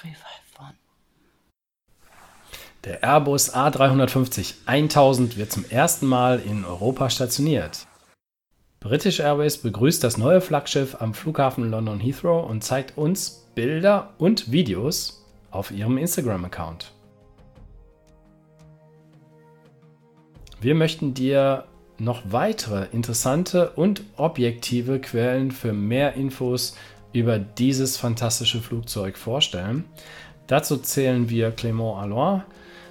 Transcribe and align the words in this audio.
351. 0.00 0.76
Der 2.84 3.04
Airbus 3.04 3.54
A350 3.54 4.54
1000 4.66 5.36
wird 5.36 5.52
zum 5.52 5.64
ersten 5.68 6.06
Mal 6.06 6.40
in 6.40 6.64
Europa 6.64 7.10
stationiert. 7.10 7.86
British 8.80 9.20
Airways 9.20 9.58
begrüßt 9.58 10.02
das 10.02 10.18
neue 10.18 10.40
Flaggschiff 10.40 10.96
am 11.00 11.14
Flughafen 11.14 11.70
London 11.70 12.00
Heathrow 12.00 12.48
und 12.50 12.64
zeigt 12.64 12.98
uns 12.98 13.46
Bilder 13.54 14.14
und 14.18 14.50
Videos 14.50 15.24
auf 15.52 15.70
ihrem 15.70 15.98
Instagram-Account. 15.98 16.92
Wir 20.60 20.74
möchten 20.74 21.14
dir 21.14 21.64
noch 21.98 22.22
weitere 22.24 22.86
interessante 22.92 23.70
und 23.70 24.02
objektive 24.16 25.00
Quellen 25.00 25.52
für 25.52 25.72
mehr 25.72 26.14
Infos 26.14 26.76
über 27.12 27.38
dieses 27.38 27.96
fantastische 27.96 28.60
Flugzeug 28.60 29.16
vorstellen. 29.16 29.84
Dazu 30.46 30.76
zählen 30.76 31.28
wir 31.30 31.54
Clément 31.54 32.00
Alloy, 32.00 32.40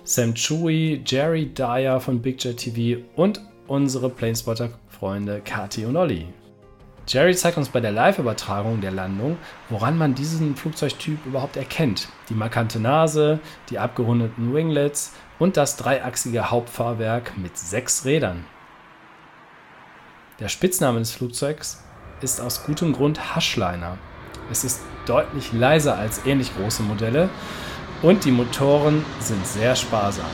Sam 0.04 0.34
Chui, 0.34 1.02
Jerry 1.06 1.54
Dyer 1.54 2.00
von 2.00 2.22
Big 2.22 2.44
Jet 2.44 2.58
TV 2.58 3.02
und 3.16 3.42
unsere 3.68 4.10
Planespotter-Freunde 4.10 5.42
Kati 5.42 5.86
und 5.86 5.96
Olli. 5.96 6.28
Jerry 7.08 7.36
zeigt 7.36 7.58
uns 7.58 7.70
bei 7.70 7.80
der 7.80 7.92
Live-Übertragung 7.92 8.80
der 8.80 8.92
Landung, 8.92 9.38
woran 9.70 9.98
man 9.98 10.16
diesen 10.16 10.56
Flugzeugtyp 10.56 11.26
überhaupt 11.26 11.58
erkennt. 11.58 12.08
Die 12.30 12.34
markante 12.34 12.80
Nase, 12.80 13.40
die 13.70 13.80
abgerundeten 13.80 14.54
Winglets 14.54 15.14
und 15.40 15.58
das 15.58 15.78
dreiachsige 15.78 16.52
Hauptfahrwerk 16.52 17.38
mit 17.38 17.58
sechs 17.58 18.06
Rädern. 18.06 18.46
Der 20.40 20.48
Spitzname 20.48 21.00
des 21.00 21.12
Flugzeugs 21.12 21.84
ist 22.22 22.40
aus 22.40 22.64
gutem 22.64 22.94
Grund 22.94 23.36
Haschliner. 23.36 23.98
Es 24.52 24.66
ist 24.66 24.82
deutlich 25.06 25.54
leiser 25.54 25.98
als 25.98 26.26
ähnlich 26.26 26.56
große 26.56 26.84
Modelle 26.84 27.30
und 28.02 28.26
die 28.26 28.32
Motoren 28.32 29.06
sind 29.22 29.48
sehr 29.48 29.78
sparsam. 29.78 30.26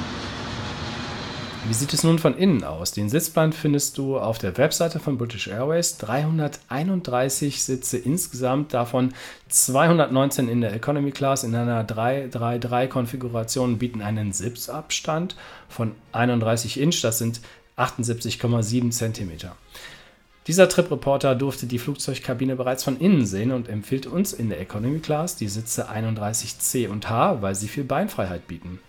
Wie 1.67 1.73
sieht 1.73 1.93
es 1.93 2.03
nun 2.03 2.17
von 2.17 2.35
innen 2.37 2.63
aus? 2.63 2.93
Den 2.93 3.09
Sitzplan 3.09 3.51
findest 3.51 3.97
du 3.97 4.17
auf 4.17 4.37
der 4.37 4.57
Webseite 4.57 4.99
von 4.99 5.17
British 5.17 5.47
Airways. 5.49 5.97
331 5.97 7.61
Sitze 7.61 7.97
insgesamt, 7.97 8.73
davon 8.73 9.13
219 9.49 10.47
in 10.47 10.61
der 10.61 10.73
Economy 10.73 11.11
Class 11.11 11.43
in 11.43 11.53
einer 11.53 11.83
333-Konfiguration 11.85 13.77
bieten 13.77 14.01
einen 14.01 14.31
Sitzabstand 14.31 15.35
von 15.67 15.91
31 16.13 16.79
Inch, 16.79 17.01
das 17.01 17.17
sind 17.17 17.41
78,7 17.75 18.89
cm. 18.91 19.51
Dieser 20.47 20.69
Trip 20.69 20.89
Reporter 20.89 21.35
durfte 21.35 21.65
die 21.65 21.77
Flugzeugkabine 21.77 22.55
bereits 22.55 22.85
von 22.85 22.97
innen 22.97 23.25
sehen 23.25 23.51
und 23.51 23.67
empfiehlt 23.67 24.07
uns 24.07 24.31
in 24.31 24.47
der 24.47 24.61
Economy 24.61 24.99
Class 24.99 25.35
die 25.35 25.49
Sitze 25.49 25.89
31C 25.89 26.87
und 26.87 27.09
H, 27.09 27.41
weil 27.41 27.53
sie 27.53 27.67
viel 27.67 27.83
Beinfreiheit 27.83 28.47
bieten. 28.47 28.79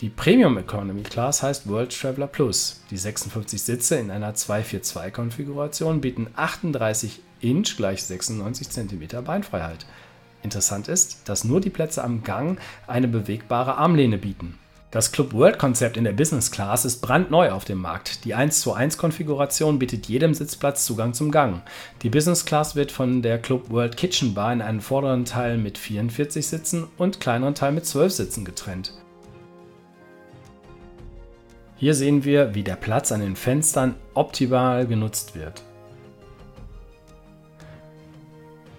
Die 0.00 0.08
Premium 0.08 0.56
Economy 0.56 1.02
Class 1.02 1.42
heißt 1.42 1.68
World 1.68 1.98
Traveler 1.98 2.28
Plus. 2.28 2.82
Die 2.92 2.96
56 2.96 3.60
Sitze 3.60 3.96
in 3.96 4.12
einer 4.12 4.34
242-Konfiguration 4.34 6.00
bieten 6.00 6.28
38 6.36 7.20
Inch 7.40 7.76
gleich 7.76 8.04
96 8.04 8.70
cm 8.70 9.24
Beinfreiheit. 9.24 9.86
Interessant 10.44 10.86
ist, 10.86 11.28
dass 11.28 11.42
nur 11.42 11.60
die 11.60 11.70
Plätze 11.70 12.04
am 12.04 12.22
Gang 12.22 12.60
eine 12.86 13.08
bewegbare 13.08 13.74
Armlehne 13.74 14.16
bieten. 14.16 14.60
Das 14.90 15.12
Club 15.12 15.32
World 15.32 15.56
Konzept 15.56 15.96
in 15.96 16.02
der 16.02 16.12
Business 16.12 16.50
Class 16.50 16.84
ist 16.84 17.00
brandneu 17.00 17.52
auf 17.52 17.64
dem 17.64 17.78
Markt. 17.78 18.24
Die 18.24 18.34
1 18.34 18.60
zu 18.60 18.72
1 18.72 18.98
Konfiguration 18.98 19.78
bietet 19.78 20.08
jedem 20.08 20.34
Sitzplatz 20.34 20.84
Zugang 20.84 21.14
zum 21.14 21.30
Gang. 21.30 21.62
Die 22.02 22.10
Business 22.10 22.44
Class 22.44 22.74
wird 22.74 22.90
von 22.90 23.22
der 23.22 23.38
Club 23.38 23.70
World 23.70 23.96
Kitchen 23.96 24.34
Bar 24.34 24.52
in 24.52 24.60
einen 24.60 24.80
vorderen 24.80 25.24
Teil 25.24 25.58
mit 25.58 25.78
44 25.78 26.44
Sitzen 26.44 26.88
und 26.98 27.20
kleineren 27.20 27.54
Teil 27.54 27.70
mit 27.70 27.86
12 27.86 28.12
Sitzen 28.12 28.44
getrennt. 28.44 28.94
Hier 31.76 31.94
sehen 31.94 32.24
wir, 32.24 32.56
wie 32.56 32.64
der 32.64 32.74
Platz 32.74 33.12
an 33.12 33.20
den 33.20 33.36
Fenstern 33.36 33.94
optimal 34.14 34.88
genutzt 34.88 35.36
wird. 35.36 35.62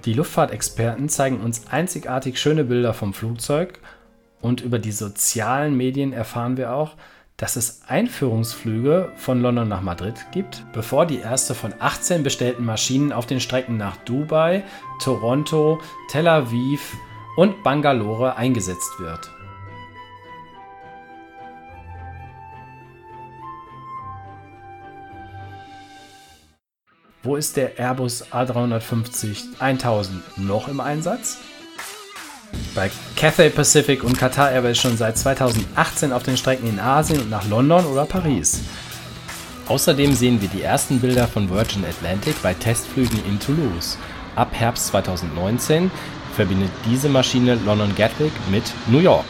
Die 0.04 0.14
Luftfahrtexperten 0.14 1.08
zeigen 1.08 1.40
uns 1.40 1.68
einzigartig 1.68 2.38
schöne 2.38 2.66
Bilder 2.66 2.94
vom 2.94 3.14
Flugzeug 3.14 3.80
und 4.42 4.62
über 4.62 4.80
die 4.80 4.92
sozialen 4.92 5.76
Medien 5.76 6.14
erfahren 6.14 6.58
wir 6.58 6.74
auch, 6.74 6.96
dass 7.38 7.56
es 7.56 7.82
Einführungsflüge 7.88 9.12
von 9.16 9.42
London 9.42 9.68
nach 9.68 9.82
Madrid 9.82 10.14
gibt, 10.32 10.64
bevor 10.74 11.08
die 11.08 11.20
erste 11.20 11.56
von 11.56 11.74
18 11.80 12.22
bestellten 12.22 12.64
Maschinen 12.64 13.12
auf 13.12 13.26
den 13.26 13.40
Strecken 13.40 13.78
nach 13.78 13.98
Dubai, 13.98 14.64
Toronto, 15.02 15.80
Tel 16.10 16.28
Aviv 16.28 16.96
und 17.36 17.64
Bangalore 17.64 18.36
eingesetzt 18.36 19.00
wird. 19.00 19.32
Wo 27.24 27.36
ist 27.36 27.56
der 27.56 27.78
Airbus 27.78 28.32
A350 28.32 29.60
1000 29.60 30.38
noch 30.38 30.68
im 30.68 30.80
Einsatz? 30.80 31.38
Bei 32.76 32.90
Cathay 33.16 33.50
Pacific 33.50 34.04
und 34.04 34.18
Qatar 34.18 34.52
Airways 34.52 34.78
schon 34.78 34.98
seit 34.98 35.18
2018 35.18 36.12
auf 36.12 36.24
den 36.24 36.38
Strecken 36.38 36.68
in 36.68 36.80
Asien 36.80 37.20
und 37.20 37.30
nach 37.30 37.48
London 37.48 37.86
oder 37.86 38.06
Paris. 38.06 38.62
Außerdem 39.68 40.14
sehen 40.14 40.42
wir 40.42 40.50
die 40.50 40.64
ersten 40.64 41.00
Bilder 41.00 41.28
von 41.28 41.50
Virgin 41.50 41.86
Atlantic 41.86 42.42
bei 42.42 42.54
Testflügen 42.54 43.24
in 43.26 43.40
Toulouse. 43.40 43.98
Ab 44.36 44.50
Herbst 44.54 44.88
2019 44.88 45.92
verbindet 46.36 46.72
diese 46.90 47.10
Maschine 47.10 47.56
London 47.66 47.94
Gatwick 47.96 48.34
mit 48.50 48.64
New 48.88 49.00
York. 49.00 49.26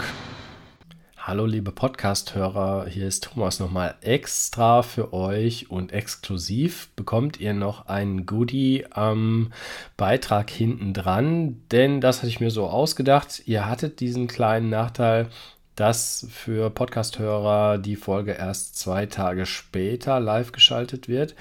Hallo 1.23 1.45
liebe 1.45 1.71
Podcast-Hörer, 1.71 2.87
hier 2.87 3.07
ist 3.07 3.25
Thomas 3.25 3.59
nochmal 3.59 3.93
extra 4.01 4.81
für 4.81 5.13
euch 5.13 5.69
und 5.69 5.93
exklusiv 5.93 6.89
bekommt 6.95 7.39
ihr 7.39 7.53
noch 7.53 7.85
ein 7.85 8.25
Goodie 8.25 8.87
am 8.89 9.53
Beitrag 9.97 10.49
hinten 10.49 10.95
dran, 10.95 11.61
denn 11.69 12.01
das 12.01 12.17
hatte 12.17 12.29
ich 12.29 12.39
mir 12.39 12.49
so 12.49 12.65
ausgedacht. 12.65 13.43
Ihr 13.45 13.69
hattet 13.69 13.99
diesen 13.99 14.25
kleinen 14.25 14.71
Nachteil, 14.71 15.29
dass 15.75 16.25
für 16.31 16.71
Podcast-Hörer 16.71 17.77
die 17.77 17.97
Folge 17.97 18.31
erst 18.31 18.79
zwei 18.79 19.05
Tage 19.05 19.45
später 19.45 20.19
live 20.19 20.51
geschaltet 20.51 21.07
wird. 21.07 21.35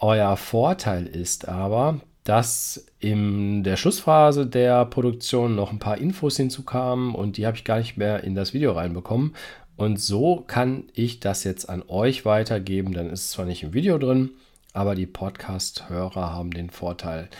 Euer 0.00 0.36
Vorteil 0.36 1.06
ist 1.06 1.46
aber, 1.46 2.00
dass 2.24 2.86
in 3.00 3.64
der 3.64 3.76
Schlussphase 3.76 4.46
der 4.46 4.84
Produktion 4.84 5.56
noch 5.56 5.72
ein 5.72 5.78
paar 5.78 5.98
Infos 5.98 6.36
hinzukamen 6.36 7.14
und 7.14 7.38
die 7.38 7.46
habe 7.46 7.56
ich 7.56 7.64
gar 7.64 7.78
nicht 7.78 7.96
mehr 7.96 8.22
in 8.22 8.34
das 8.34 8.52
Video 8.52 8.72
reinbekommen. 8.72 9.34
Und 9.76 9.98
so 9.98 10.44
kann 10.46 10.84
ich 10.92 11.20
das 11.20 11.42
jetzt 11.44 11.70
an 11.70 11.82
euch 11.88 12.26
weitergeben. 12.26 12.92
Dann 12.92 13.08
ist 13.08 13.20
es 13.22 13.30
zwar 13.30 13.46
nicht 13.46 13.62
im 13.62 13.72
Video 13.72 13.96
drin, 13.96 14.32
aber 14.74 14.94
die 14.94 15.06
Podcast-Hörer 15.06 16.30
haben 16.32 16.50
den 16.50 16.68
Vorteil, 16.68 17.30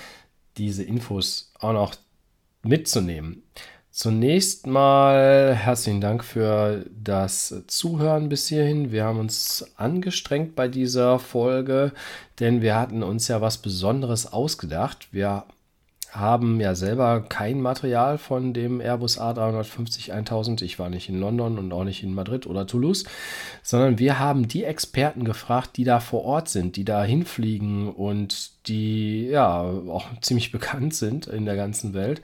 diese 0.57 0.83
Infos 0.83 1.53
auch 1.59 1.75
noch 1.75 1.95
mitzunehmen. 2.63 3.43
Zunächst 3.93 4.69
mal 4.69 5.53
herzlichen 5.53 6.01
Dank 6.01 6.23
für 6.25 6.87
das 7.03 7.53
Zuhören 7.67 8.29
bis 8.29 8.47
hierhin. 8.47 8.93
Wir 8.93 9.05
haben 9.05 9.19
uns 9.19 9.69
angestrengt 9.77 10.55
bei 10.55 10.69
dieser 10.69 11.19
Folge, 11.19 11.93
denn 12.39 12.63
wir 12.63 12.77
hatten 12.77 13.03
uns 13.03 13.27
ja 13.27 13.41
was 13.41 13.59
Besonderes 13.59 14.33
ausgedacht. 14.33 15.09
Wir 15.11 15.45
haben 16.13 16.61
ja 16.61 16.75
selber 16.75 17.21
kein 17.21 17.61
Material 17.61 18.19
von 18.19 18.53
dem 18.53 18.81
Airbus 18.81 19.21
A350 19.21 20.11
1000. 20.11 20.63
Ich 20.63 20.79
war 20.79 20.91
nicht 20.91 21.09
in 21.09 21.21
London 21.21 21.59
und 21.59 21.73
auch 21.73 21.85
nicht 21.85 22.03
in 22.03 22.15
Madrid 22.15 22.47
oder 22.47 22.67
Toulouse, 22.67 23.05
sondern 23.63 23.99
wir 23.99 24.19
haben 24.19 24.49
die 24.49 24.65
Experten 24.65 25.25
gefragt, 25.25 25.77
die 25.77 25.85
da 25.85 26.01
vor 26.01 26.25
Ort 26.25 26.49
sind, 26.49 26.77
die 26.77 26.85
da 26.85 27.05
hinfliegen 27.05 27.89
und 27.89 28.51
die 28.67 29.27
ja 29.27 29.61
auch 29.63 30.07
ziemlich 30.21 30.53
bekannt 30.53 30.95
sind 30.95 31.27
in 31.27 31.45
der 31.45 31.57
ganzen 31.57 31.95
Welt 31.95 32.23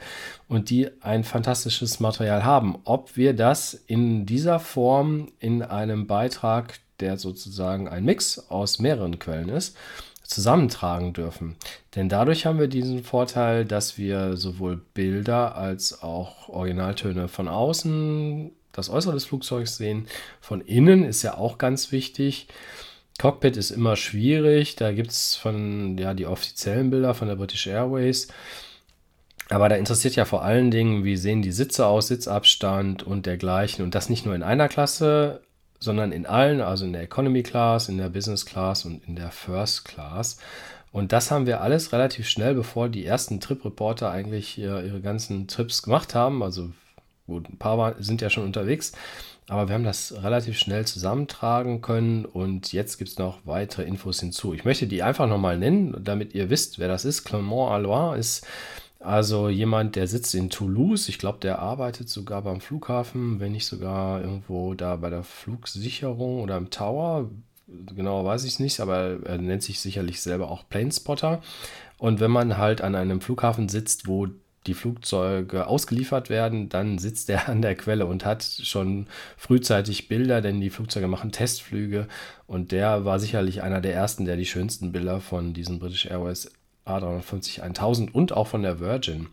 und 0.49 0.71
die 0.71 0.89
ein 1.01 1.25
fantastisches 1.25 2.01
Material 2.01 2.45
haben. 2.45 2.79
Ob 2.85 3.17
wir 3.17 3.35
das 3.35 3.75
in 3.75 4.27
dieser 4.27 4.59
Form 4.59 5.29
in 5.39 5.63
einem 5.63 6.07
Beitrag, 6.07 6.81
der 7.01 7.19
sozusagen 7.19 7.89
ein 7.89 8.05
Mix 8.05 8.39
aus 8.49 8.79
mehreren 8.79 9.19
Quellen 9.19 9.49
ist, 9.49 9.77
zusammentragen 10.29 11.13
dürfen. 11.13 11.57
Denn 11.95 12.09
dadurch 12.09 12.47
haben 12.47 12.59
wir 12.59 12.69
diesen 12.69 13.05
Vorteil, 13.05 13.65
dass 13.65 13.99
wir 13.99 14.37
sowohl 14.37 14.81
Bilder 14.95 15.57
als 15.57 16.03
auch 16.03 16.49
Originaltöne 16.49 17.29
von 17.29 17.49
außen, 17.49 18.51
das 18.73 18.91
Äußere 18.91 19.15
des 19.15 19.25
Flugzeugs 19.25 19.77
sehen. 19.77 20.07
Von 20.41 20.61
innen 20.61 21.05
ist 21.05 21.23
ja 21.23 21.37
auch 21.37 21.59
ganz 21.59 21.93
wichtig. 21.93 22.49
Cockpit 23.19 23.57
ist 23.57 23.71
immer 23.71 23.97
schwierig. 23.97 24.77
Da 24.77 24.93
gibt 24.93 25.11
es 25.11 25.35
von 25.35 25.97
ja 25.99 26.15
die 26.15 26.27
offiziellen 26.27 26.91
Bilder 26.91 27.15
von 27.15 27.29
der 27.29 27.37
British 27.37 27.67
Airways. 27.67 28.29
Aber 29.49 29.69
da 29.69 29.77
interessiert 29.77 30.17
ja 30.17 30.25
vor 30.25 30.43
allen 30.43 30.71
Dingen, 30.71 31.05
wie 31.05 31.17
sehen 31.17 31.41
die 31.41 31.53
Sitze 31.53 31.87
aus, 31.87 32.09
Sitzabstand 32.09 33.05
und 33.05 33.27
dergleichen. 33.27 33.85
Und 33.85 33.95
das 33.95 34.11
nicht 34.11 34.27
nur 34.27 34.35
in 34.35 34.43
einer 34.43 34.69
Klasse, 34.69 35.41
sondern 35.79 36.13
in 36.13 36.27
allen, 36.27 36.61
also 36.61 36.85
in 36.85 36.93
der 36.93 37.03
Economy 37.03 37.43
Class, 37.43 37.89
in 37.89 37.99
der 37.99 38.09
Business 38.09 38.47
Class 38.47 38.85
und 38.85 39.07
in 39.07 39.17
der 39.17 39.31
First 39.31 39.85
Class. 39.85 40.39
Und 40.93 41.13
das 41.13 41.31
haben 41.31 41.47
wir 41.47 41.61
alles 41.61 41.93
relativ 41.93 42.29
schnell, 42.29 42.55
bevor 42.55 42.89
die 42.89 43.05
ersten 43.05 43.41
Trip-Reporter 43.41 44.11
eigentlich 44.11 44.59
ihre 44.59 45.01
ganzen 45.01 45.47
Trips 45.49 45.83
gemacht 45.83 46.15
haben. 46.15 46.43
Also 46.43 46.71
Gut, 47.27 47.49
ein 47.49 47.59
paar 47.59 47.97
sind 47.99 48.21
ja 48.21 48.31
schon 48.31 48.45
unterwegs, 48.45 48.93
aber 49.49 49.69
wir 49.69 49.75
haben 49.75 49.85
das 49.85 50.15
relativ 50.23 50.57
schnell 50.59 50.87
zusammentragen 50.87 51.83
können 51.83 52.25
und 52.25 52.73
jetzt 52.73 52.99
gibt 52.99 53.11
es 53.11 53.19
noch 53.19 53.39
weitere 53.45 53.83
Infos 53.83 54.21
hinzu. 54.21 54.55
Ich 54.55 54.65
möchte 54.65 54.87
die 54.87 55.03
einfach 55.03 55.27
nochmal 55.27 55.59
nennen, 55.59 55.97
damit 56.05 56.35
ihr 56.35 56.51
wisst, 56.51 56.79
wer 56.79 56.87
das 56.87 57.05
ist. 57.05 57.25
Clement 57.25 57.71
Allois 57.71 58.17
ist 58.17 58.47
also 59.01 59.49
jemand, 59.49 59.97
der 59.97 60.07
sitzt 60.07 60.35
in 60.35 60.51
Toulouse. 60.51 61.09
Ich 61.09 61.19
glaube, 61.19 61.39
der 61.41 61.59
arbeitet 61.59 62.09
sogar 62.09 62.43
beim 62.43 62.61
Flughafen, 62.61 63.41
wenn 63.41 63.53
nicht 63.53 63.67
sogar 63.67 64.21
irgendwo 64.21 64.75
da 64.75 64.97
bei 64.97 65.11
der 65.11 65.23
Flugsicherung 65.23 66.41
oder 66.41 66.57
im 66.57 66.71
Tower. 66.71 67.31
Genau 67.95 68.25
weiß 68.25 68.45
ich 68.45 68.55
es 68.55 68.61
nicht, 68.61 68.81
aber 68.81 69.19
er 69.25 69.39
nennt 69.39 69.63
sich 69.63 69.81
sicherlich 69.81 70.23
selber 70.23 70.51
auch 70.51 70.69
Planespotter. 70.69 71.43
Und 71.99 72.21
wenn 72.21 72.31
man 72.31 72.59
halt 72.59 72.81
an 72.81 72.95
einem 72.95 73.21
Flughafen 73.21 73.69
sitzt, 73.69 74.07
wo 74.07 74.29
die 74.67 74.75
Flugzeuge 74.75 75.67
ausgeliefert 75.67 76.29
werden, 76.29 76.69
dann 76.69 76.99
sitzt 76.99 77.31
er 77.31 77.49
an 77.49 77.63
der 77.63 77.75
Quelle 77.77 78.07
und 78.07 78.25
hat 78.25 78.43
schon 78.45 79.07
frühzeitig 79.37 80.09
Bilder, 80.09 80.41
denn 80.41 80.61
die 80.61 80.71
Flugzeuge 80.71 81.09
machen 81.09 81.33
Testflüge 81.33 82.09
und 82.47 82.73
der 82.73 83.05
war 83.05 83.19
sicherlich 83.19 83.63
einer 83.63 83.81
der 83.81 83.95
ersten, 83.95 84.25
der 84.25 84.37
die 84.37 84.47
schönsten 84.47 84.93
Bilder 84.93 85.21
von 85.21 85.55
diesen 85.55 85.79
British 85.79 86.07
Airways 86.07 86.51
A350 86.87 87.61
1000 87.61 88.15
und 88.15 88.33
auch 88.33 88.47
von 88.47 88.63
der 88.63 88.81
Virgin 88.81 89.29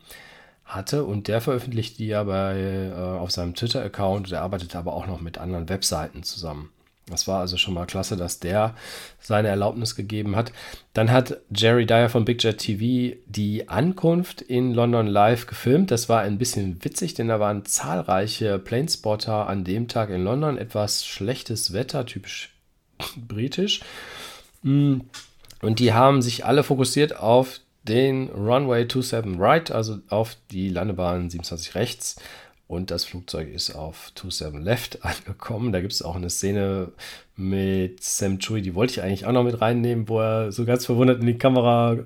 hatte 0.66 1.04
und 1.06 1.28
der 1.28 1.42
veröffentlicht 1.42 2.00
die 2.00 2.08
ja 2.08 2.24
bei, 2.24 2.58
äh, 2.58 2.94
auf 2.94 3.32
seinem 3.32 3.56
Twitter-Account. 3.56 4.32
Der 4.32 4.42
arbeitet 4.42 4.76
aber 4.76 4.94
auch 4.94 5.08
noch 5.08 5.22
mit 5.22 5.38
anderen 5.38 5.70
Webseiten 5.70 6.24
zusammen. 6.24 6.70
Das 7.08 7.28
war 7.28 7.42
also 7.42 7.58
schon 7.58 7.74
mal 7.74 7.86
klasse, 7.86 8.16
dass 8.16 8.40
der 8.40 8.76
seine 9.20 9.50
Erlaubnis 9.50 9.96
gegeben 9.96 10.38
hat. 10.38 10.54
Dann 10.94 11.12
hat 11.12 11.38
Jerry 11.54 11.86
Dyer 11.86 12.08
von 12.08 12.24
Big 12.24 12.42
Jet 12.42 12.60
TV 12.60 13.18
die 13.26 13.68
Ankunft 13.68 14.42
in 14.42 14.74
London 14.74 15.08
live 15.08 15.46
gefilmt. 15.46 15.92
Das 15.92 16.08
war 16.08 16.22
ein 16.22 16.38
bisschen 16.38 16.84
witzig, 16.84 17.14
denn 17.14 17.28
da 17.28 17.42
waren 17.42 17.66
zahlreiche 17.66 18.58
Planespotter 18.58 19.48
an 19.48 19.66
dem 19.66 19.90
Tag 19.90 20.12
in 20.12 20.24
London. 20.24 20.58
Etwas 20.58 21.06
schlechtes 21.06 21.74
Wetter, 21.74 22.06
typisch 22.06 22.56
britisch. 23.18 23.82
Mm. 24.62 25.02
Und 25.64 25.80
die 25.80 25.94
haben 25.94 26.22
sich 26.22 26.46
alle 26.46 26.64
fokussiert 26.64 27.18
auf 27.18 27.62
den 27.84 28.30
Runway 28.30 28.82
27 28.82 29.40
Right, 29.40 29.72
also 29.72 30.00
auf 30.10 30.38
die 30.52 30.70
Landebahn 30.70 31.30
27 31.30 31.76
rechts 31.76 32.18
und 32.68 32.92
das 32.92 33.06
Flugzeug 33.06 33.54
ist 33.54 33.76
auf 33.76 34.12
27 34.18 34.64
Left 34.64 35.06
angekommen. 35.06 35.72
Da 35.72 35.82
gibt 35.82 35.94
es 35.94 36.02
auch 36.02 36.16
eine 36.16 36.30
Szene 36.30 36.90
mit 37.36 38.04
Sam 38.04 38.40
Chui, 38.40 38.62
die 38.62 38.76
wollte 38.76 38.94
ich 38.94 39.02
eigentlich 39.02 39.26
auch 39.26 39.32
noch 39.32 39.44
mit 39.44 39.62
reinnehmen, 39.62 40.08
wo 40.08 40.20
er 40.20 40.52
so 40.52 40.66
ganz 40.66 40.86
verwundert 40.86 41.22
in 41.22 41.28
die 41.28 41.38
Kamera 41.38 41.98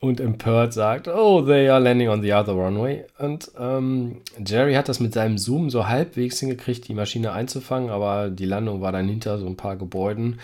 und 0.00 0.18
empört 0.18 0.72
sagt, 0.72 1.06
oh, 1.06 1.42
they 1.42 1.68
are 1.68 1.78
landing 1.78 2.08
on 2.08 2.22
the 2.22 2.32
other 2.32 2.54
runway. 2.54 3.04
Und 3.18 3.52
ähm, 3.58 4.20
Jerry 4.44 4.74
hat 4.74 4.88
das 4.88 4.98
mit 4.98 5.14
seinem 5.14 5.38
Zoom 5.38 5.70
so 5.70 5.86
halbwegs 5.86 6.40
hingekriegt, 6.40 6.88
die 6.88 6.94
Maschine 6.94 7.32
einzufangen, 7.32 7.88
aber 7.88 8.28
die 8.28 8.44
Landung 8.44 8.80
war 8.80 8.90
dann 8.90 9.08
hinter 9.08 9.38
so 9.38 9.46
ein 9.46 9.56
paar 9.56 9.76
Gebäuden. 9.76 10.40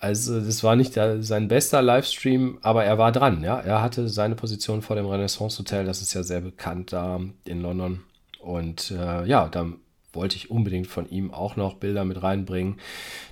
Also 0.00 0.40
das 0.40 0.62
war 0.62 0.76
nicht 0.76 0.96
der, 0.96 1.22
sein 1.22 1.48
bester 1.48 1.82
Livestream, 1.82 2.58
aber 2.62 2.84
er 2.84 2.98
war 2.98 3.10
dran. 3.10 3.42
Ja, 3.42 3.58
er 3.58 3.82
hatte 3.82 4.08
seine 4.08 4.36
Position 4.36 4.82
vor 4.82 4.96
dem 4.96 5.06
Renaissance 5.06 5.58
Hotel. 5.58 5.84
Das 5.84 6.02
ist 6.02 6.14
ja 6.14 6.22
sehr 6.22 6.40
bekannt 6.40 6.92
da 6.92 7.20
in 7.44 7.62
London. 7.62 8.00
Und 8.40 8.92
äh, 8.92 9.24
ja, 9.26 9.48
da 9.48 9.66
wollte 10.12 10.36
ich 10.36 10.50
unbedingt 10.50 10.86
von 10.86 11.08
ihm 11.10 11.32
auch 11.32 11.56
noch 11.56 11.74
Bilder 11.74 12.04
mit 12.04 12.22
reinbringen, 12.22 12.76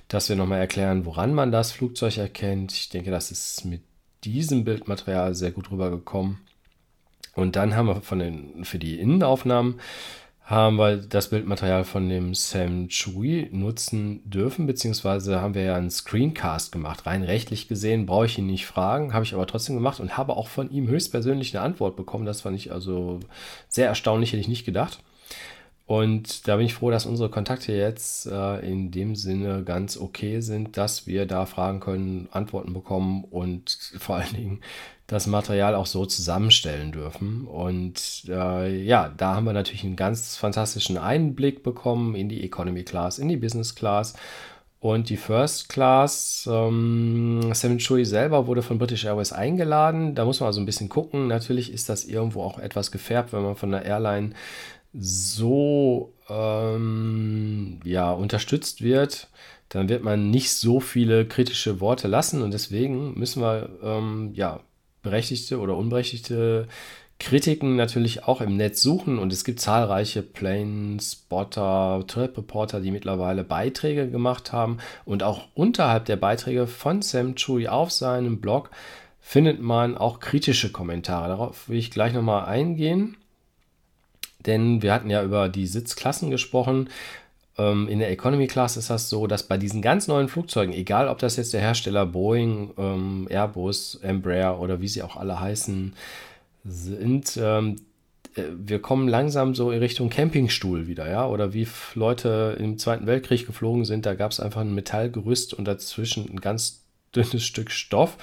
dass 0.07 0.29
wir 0.29 0.35
nochmal 0.35 0.59
erklären, 0.59 1.05
woran 1.05 1.33
man 1.33 1.51
das 1.51 1.71
Flugzeug 1.71 2.17
erkennt. 2.17 2.73
Ich 2.73 2.89
denke, 2.89 3.11
das 3.11 3.31
ist 3.31 3.65
mit 3.65 3.81
diesem 4.23 4.63
Bildmaterial 4.63 5.35
sehr 5.35 5.51
gut 5.51 5.71
rübergekommen. 5.71 6.39
Und 7.33 7.55
dann 7.55 7.75
haben 7.75 7.87
wir 7.87 8.01
von 8.01 8.19
den, 8.19 8.65
für 8.65 8.79
die 8.79 8.99
Innenaufnahmen 8.99 9.79
haben 10.47 10.77
wir 10.77 10.95
das 10.95 11.29
Bildmaterial 11.29 11.83
von 11.83 12.07
dem 12.07 12.33
Sam 12.33 12.87
Chui 12.87 13.49
nutzen 13.51 14.21
dürfen, 14.23 14.65
beziehungsweise 14.65 15.41
haben 15.41 15.55
wir 15.55 15.63
ja 15.63 15.75
einen 15.75 15.91
Screencast 15.91 16.71
gemacht. 16.71 17.05
Rein 17.05 17.23
rechtlich 17.23 17.67
gesehen 17.67 18.05
brauche 18.05 18.27
ich 18.27 18.37
ihn 18.37 18.47
nicht 18.47 18.65
fragen, 18.65 19.13
habe 19.13 19.25
ich 19.25 19.33
aber 19.33 19.45
trotzdem 19.45 19.75
gemacht 19.75 19.99
und 19.99 20.15
habe 20.15 20.37
auch 20.37 20.47
von 20.47 20.71
ihm 20.71 20.87
höchstpersönlich 20.87 21.53
eine 21.53 21.65
Antwort 21.65 21.97
bekommen. 21.97 22.25
Das 22.25 22.41
fand 22.41 22.55
ich 22.55 22.71
also 22.71 23.19
sehr 23.67 23.89
erstaunlich, 23.89 24.31
hätte 24.31 24.39
ich 24.39 24.47
nicht 24.47 24.63
gedacht. 24.63 25.03
Und 25.85 26.47
da 26.47 26.55
bin 26.55 26.65
ich 26.65 26.75
froh, 26.75 26.91
dass 26.91 27.05
unsere 27.05 27.29
Kontakte 27.29 27.73
jetzt 27.73 28.25
äh, 28.27 28.59
in 28.59 28.89
dem 28.91 29.17
Sinne 29.17 29.63
ganz 29.63 29.97
okay 29.97 30.39
sind, 30.39 30.77
dass 30.77 31.07
wir 31.07 31.25
da 31.25 31.45
fragen 31.45 31.81
können, 31.81 32.29
Antworten 32.31 32.73
bekommen 32.73 33.25
und 33.25 33.77
vor 33.97 34.15
allen 34.17 34.33
Dingen 34.33 34.61
das 35.07 35.25
Material 35.25 35.73
auch 35.73 35.85
so 35.85 36.05
zusammenstellen 36.05 36.91
dürfen. 36.91 37.47
Und 37.47 38.23
äh, 38.27 38.83
ja, 38.83 39.09
da 39.15 39.35
haben 39.35 39.45
wir 39.45 39.53
natürlich 39.53 39.83
einen 39.83 39.95
ganz 39.95 40.35
fantastischen 40.35 40.97
Einblick 40.97 41.63
bekommen 41.63 42.13
in 42.15 42.27
die 42.27 42.43
Economy 42.43 42.83
Class, 42.83 43.17
in 43.17 43.29
die 43.29 43.37
Business 43.37 43.73
Class. 43.73 44.15
Und 44.79 45.09
die 45.09 45.17
First 45.17 45.69
Class, 45.69 46.47
ähm, 46.51 47.51
Sam 47.53 47.79
Chui 47.79 48.05
selber 48.05 48.45
wurde 48.45 48.61
von 48.61 48.77
British 48.77 49.05
Airways 49.05 49.33
eingeladen. 49.33 50.13
Da 50.13 50.25
muss 50.25 50.39
man 50.39 50.47
also 50.47 50.59
ein 50.59 50.67
bisschen 50.67 50.89
gucken. 50.89 51.27
Natürlich 51.27 51.73
ist 51.73 51.89
das 51.89 52.05
irgendwo 52.05 52.43
auch 52.43 52.59
etwas 52.59 52.91
gefärbt, 52.91 53.33
wenn 53.33 53.41
man 53.41 53.55
von 53.55 53.71
der 53.71 53.85
Airline 53.85 54.33
so 54.93 56.13
ähm, 56.29 57.79
ja, 57.83 58.11
unterstützt 58.11 58.81
wird, 58.81 59.29
dann 59.69 59.89
wird 59.89 60.03
man 60.03 60.29
nicht 60.29 60.53
so 60.53 60.79
viele 60.79 61.25
kritische 61.25 61.79
Worte 61.79 62.07
lassen 62.07 62.41
und 62.41 62.51
deswegen 62.51 63.17
müssen 63.17 63.41
wir 63.41 63.69
ähm, 63.83 64.31
ja, 64.33 64.61
berechtigte 65.09 65.59
oder 65.59 65.75
unberechtigte 65.75 66.67
Kritiken 67.19 67.75
natürlich 67.75 68.25
auch 68.25 68.41
im 68.41 68.57
Netz 68.57 68.81
suchen 68.81 69.17
und 69.17 69.33
es 69.33 69.43
gibt 69.43 69.59
zahlreiche 69.59 70.21
Plane 70.21 70.97
Spotter, 71.01 72.03
Trip 72.07 72.37
Reporter, 72.37 72.79
die 72.79 72.91
mittlerweile 72.91 73.43
Beiträge 73.43 74.09
gemacht 74.09 74.53
haben 74.53 74.77
und 75.03 75.23
auch 75.23 75.47
unterhalb 75.55 76.05
der 76.05 76.17
Beiträge 76.17 76.67
von 76.67 77.01
Sam 77.01 77.35
Chui 77.35 77.67
auf 77.67 77.91
seinem 77.91 78.39
Blog 78.39 78.69
findet 79.19 79.59
man 79.59 79.97
auch 79.97 80.19
kritische 80.19 80.71
Kommentare. 80.71 81.29
Darauf 81.29 81.67
will 81.69 81.77
ich 81.77 81.91
gleich 81.91 82.13
nochmal 82.13 82.45
eingehen 82.45 83.17
denn 84.47 84.81
wir 84.81 84.93
hatten 84.93 85.09
ja 85.09 85.23
über 85.23 85.49
die 85.49 85.67
Sitzklassen 85.67 86.31
gesprochen. 86.31 86.89
Ähm, 87.57 87.87
in 87.87 87.99
der 87.99 88.11
Economy 88.11 88.47
Class 88.47 88.77
ist 88.77 88.89
das 88.89 89.09
so, 89.09 89.27
dass 89.27 89.43
bei 89.43 89.57
diesen 89.57 89.81
ganz 89.81 90.07
neuen 90.07 90.27
Flugzeugen, 90.27 90.73
egal 90.73 91.07
ob 91.07 91.19
das 91.19 91.37
jetzt 91.37 91.53
der 91.53 91.61
Hersteller 91.61 92.05
Boeing, 92.05 92.71
ähm, 92.77 93.27
Airbus, 93.29 93.95
Embraer 94.01 94.59
oder 94.59 94.79
wie 94.81 94.87
sie 94.87 95.01
auch 95.01 95.15
alle 95.15 95.39
heißen, 95.39 95.93
sind, 96.65 97.39
ähm, 97.41 97.77
äh, 98.35 98.43
wir 98.55 98.81
kommen 98.81 99.07
langsam 99.07 99.55
so 99.55 99.71
in 99.71 99.79
Richtung 99.79 100.09
Campingstuhl 100.09 100.87
wieder, 100.87 101.09
ja, 101.09 101.27
oder 101.27 101.53
wie 101.53 101.67
Leute 101.95 102.55
im 102.59 102.77
Zweiten 102.77 103.07
Weltkrieg 103.07 103.47
geflogen 103.47 103.85
sind, 103.85 104.05
da 104.05 104.13
gab 104.13 104.31
es 104.31 104.39
einfach 104.39 104.61
ein 104.61 104.75
Metallgerüst 104.75 105.53
und 105.53 105.65
dazwischen 105.65 106.29
ein 106.29 106.41
ganz 106.41 106.83
dünnes 107.15 107.43
Stück 107.43 107.71
Stoff. 107.71 108.17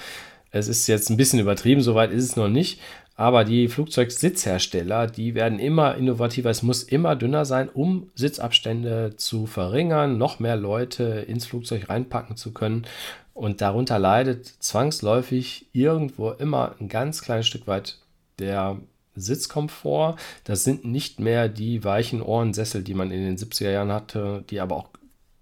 Es 0.55 0.69
ist 0.69 0.87
jetzt 0.87 1.11
ein 1.11 1.17
bisschen 1.17 1.41
übertrieben, 1.41 1.81
soweit 1.81 2.13
ist 2.13 2.23
es 2.23 2.37
noch 2.37 2.49
nicht, 2.49 2.81
aber 3.17 3.43
die 3.45 3.67
Flugzeugsitzhersteller, 3.67 5.09
die 5.09 5.35
werden 5.35 5.59
immer 5.59 5.97
innovativer. 5.97 6.49
Es 6.49 6.63
muss 6.63 6.85
immer 6.85 7.17
dünner 7.17 7.45
sein, 7.45 7.69
um 7.69 8.11
Sitzabstände 8.15 9.17
zu 9.17 9.47
verringern, 9.47 10.17
noch 10.17 10.39
mehr 10.39 10.55
Leute 10.55 11.25
ins 11.27 11.45
Flugzeug 11.45 11.89
reinpacken 11.89 12.37
zu 12.37 12.53
können. 12.53 12.87
Und 13.33 13.63
darunter 13.63 13.99
leidet 13.99 14.47
zwangsläufig 14.47 15.67
irgendwo 15.73 16.31
immer 16.31 16.77
ein 16.79 16.89
ganz 16.89 17.21
kleines 17.21 17.49
Stück 17.49 17.67
weit 17.67 17.99
der 18.39 18.79
Sitzkomfort. 19.17 20.15
Das 20.45 20.63
sind 20.63 20.85
nicht 20.85 21.19
mehr 21.19 21.49
die 21.49 21.83
weichen 21.83 22.23
Ohrensessel, 22.23 22.85
die 22.85 22.95
man 22.95 23.11
in 23.11 23.25
den 23.25 23.37
70er 23.37 23.73
Jahren 23.73 23.91
hatte, 23.91 24.45
die 24.51 24.61
aber 24.61 24.77
auch 24.77 24.89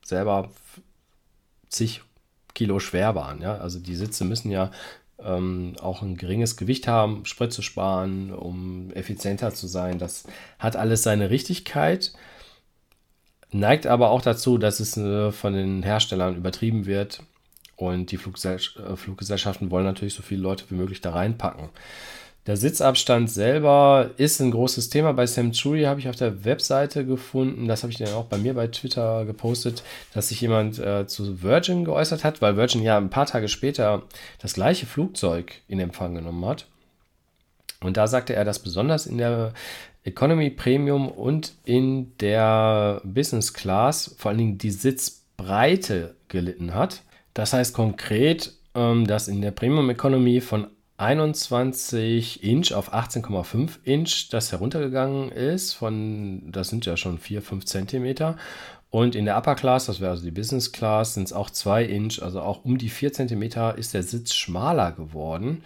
selber 0.02 0.50
zig 1.68 2.00
Kilo 2.54 2.78
schwer 2.80 3.14
waren. 3.14 3.40
Ja? 3.40 3.56
Also 3.58 3.78
die 3.78 3.94
Sitze 3.94 4.24
müssen 4.24 4.50
ja 4.50 4.70
ähm, 5.24 5.74
auch 5.80 6.02
ein 6.02 6.16
geringes 6.16 6.56
Gewicht 6.56 6.88
haben, 6.88 7.24
Sprit 7.24 7.52
zu 7.52 7.62
sparen, 7.62 8.32
um 8.32 8.90
effizienter 8.92 9.52
zu 9.54 9.66
sein. 9.66 9.98
Das 9.98 10.24
hat 10.58 10.76
alles 10.76 11.02
seine 11.02 11.30
Richtigkeit, 11.30 12.12
neigt 13.50 13.86
aber 13.86 14.10
auch 14.10 14.22
dazu, 14.22 14.58
dass 14.58 14.80
es 14.80 14.96
äh, 14.96 15.32
von 15.32 15.52
den 15.52 15.82
Herstellern 15.82 16.36
übertrieben 16.36 16.86
wird 16.86 17.22
und 17.76 18.12
die 18.12 18.16
äh, 18.16 18.96
Fluggesellschaften 18.96 19.70
wollen 19.70 19.84
natürlich 19.84 20.14
so 20.14 20.22
viele 20.22 20.42
Leute 20.42 20.64
wie 20.68 20.74
möglich 20.74 21.00
da 21.00 21.10
reinpacken. 21.10 21.68
Der 22.46 22.56
Sitzabstand 22.56 23.30
selber 23.30 24.10
ist 24.16 24.40
ein 24.40 24.50
großes 24.50 24.90
Thema. 24.90 25.12
Bei 25.12 25.26
Sam 25.26 25.52
Churi 25.52 25.82
habe 25.82 26.00
ich 26.00 26.08
auf 26.08 26.16
der 26.16 26.44
Webseite 26.44 27.06
gefunden, 27.06 27.68
das 27.68 27.84
habe 27.84 27.92
ich 27.92 27.98
dann 27.98 28.14
auch 28.14 28.24
bei 28.24 28.36
mir 28.36 28.54
bei 28.54 28.66
Twitter 28.66 29.24
gepostet, 29.24 29.84
dass 30.12 30.28
sich 30.28 30.40
jemand 30.40 30.80
äh, 30.80 31.06
zu 31.06 31.42
Virgin 31.42 31.84
geäußert 31.84 32.24
hat, 32.24 32.42
weil 32.42 32.56
Virgin 32.56 32.82
ja 32.82 32.96
ein 32.96 33.10
paar 33.10 33.26
Tage 33.26 33.46
später 33.46 34.02
das 34.40 34.54
gleiche 34.54 34.86
Flugzeug 34.86 35.54
in 35.68 35.78
Empfang 35.78 36.16
genommen 36.16 36.44
hat. 36.44 36.66
Und 37.80 37.96
da 37.96 38.08
sagte 38.08 38.34
er, 38.34 38.44
dass 38.44 38.58
besonders 38.58 39.06
in 39.06 39.18
der 39.18 39.52
Economy 40.02 40.50
Premium 40.50 41.08
und 41.08 41.52
in 41.64 42.16
der 42.18 43.00
Business 43.04 43.54
Class 43.54 44.16
vor 44.18 44.30
allen 44.30 44.38
Dingen 44.38 44.58
die 44.58 44.72
Sitzbreite 44.72 46.16
gelitten 46.26 46.74
hat. 46.74 47.02
Das 47.34 47.52
heißt 47.52 47.72
konkret, 47.72 48.52
ähm, 48.74 49.06
dass 49.06 49.28
in 49.28 49.42
der 49.42 49.52
Premium 49.52 49.88
Economy 49.90 50.40
von 50.40 50.66
21 51.02 52.44
Inch 52.44 52.72
auf 52.72 52.94
18,5 52.94 53.80
Inch, 53.82 54.28
das 54.30 54.52
heruntergegangen 54.52 55.32
ist. 55.32 55.72
Von, 55.72 56.52
das 56.52 56.68
sind 56.68 56.86
ja 56.86 56.96
schon 56.96 57.18
4, 57.18 57.42
5 57.42 57.64
Zentimeter. 57.64 58.36
Und 58.88 59.16
in 59.16 59.24
der 59.24 59.36
Upper 59.36 59.56
Class, 59.56 59.86
das 59.86 60.00
wäre 60.00 60.12
also 60.12 60.22
die 60.22 60.30
Business 60.30 60.70
Class, 60.70 61.14
sind 61.14 61.24
es 61.24 61.32
auch 61.32 61.50
2 61.50 61.84
Inch, 61.86 62.22
also 62.22 62.40
auch 62.40 62.64
um 62.64 62.78
die 62.78 62.88
4 62.88 63.12
Zentimeter 63.12 63.76
ist 63.76 63.94
der 63.94 64.04
Sitz 64.04 64.34
schmaler 64.34 64.92
geworden. 64.92 65.64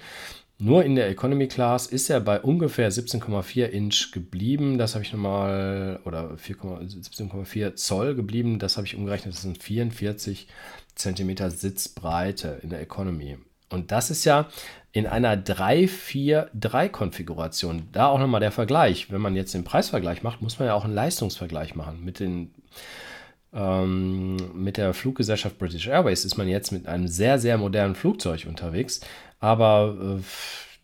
Nur 0.59 0.85
in 0.85 0.95
der 0.95 1.11
Economy 1.11 1.49
Class 1.49 1.87
ist 1.87 2.09
er 2.09 2.21
bei 2.21 2.41
ungefähr 2.41 2.91
17,4 2.91 3.67
Inch 3.67 4.13
geblieben. 4.13 4.79
Das 4.79 4.95
habe 4.95 5.05
ich 5.05 5.13
nochmal, 5.13 6.01
oder 6.07 6.31
17,4 6.31 7.75
Zoll 7.75 8.15
geblieben. 8.15 8.59
Das 8.59 8.79
habe 8.79 8.87
ich 8.87 8.97
umgerechnet. 8.97 9.35
Das 9.35 9.43
sind 9.43 9.63
44 9.63 10.49
Zentimeter 10.95 11.51
Sitzbreite 11.51 12.61
in 12.63 12.71
der 12.71 12.81
Economy. 12.81 13.37
Und 13.71 13.93
das 13.93 14.11
ist 14.11 14.25
ja 14.25 14.49
in 14.93 15.07
einer 15.07 15.37
3-4-3-Konfiguration. 15.37 17.89
Da 17.93 18.09
auch 18.09 18.19
nochmal 18.19 18.41
der 18.41 18.53
Vergleich. 18.53 19.13
Wenn 19.13 19.21
man 19.21 19.37
jetzt 19.37 19.53
den 19.55 19.65
Preisvergleich 19.65 20.23
macht, 20.23 20.41
muss 20.41 20.59
man 20.59 20.69
ja 20.69 20.75
auch 20.75 20.85
einen 20.85 20.95
Leistungsvergleich 20.95 21.75
machen 21.75 22.03
mit 22.05 22.21
den 22.21 22.55
ähm, 23.53 24.37
mit 24.55 24.77
der 24.77 24.95
Fluggesellschaft 24.95 25.59
British 25.59 25.87
Airways 25.87 26.25
ist 26.25 26.37
man 26.37 26.49
jetzt 26.49 26.73
mit 26.73 26.87
einem 26.87 27.09
sehr, 27.09 27.39
sehr 27.39 27.59
modernen 27.59 27.95
Flugzeug 27.95 28.47
unterwegs. 28.47 29.01
Aber 29.41 30.19
äh, 30.19 30.23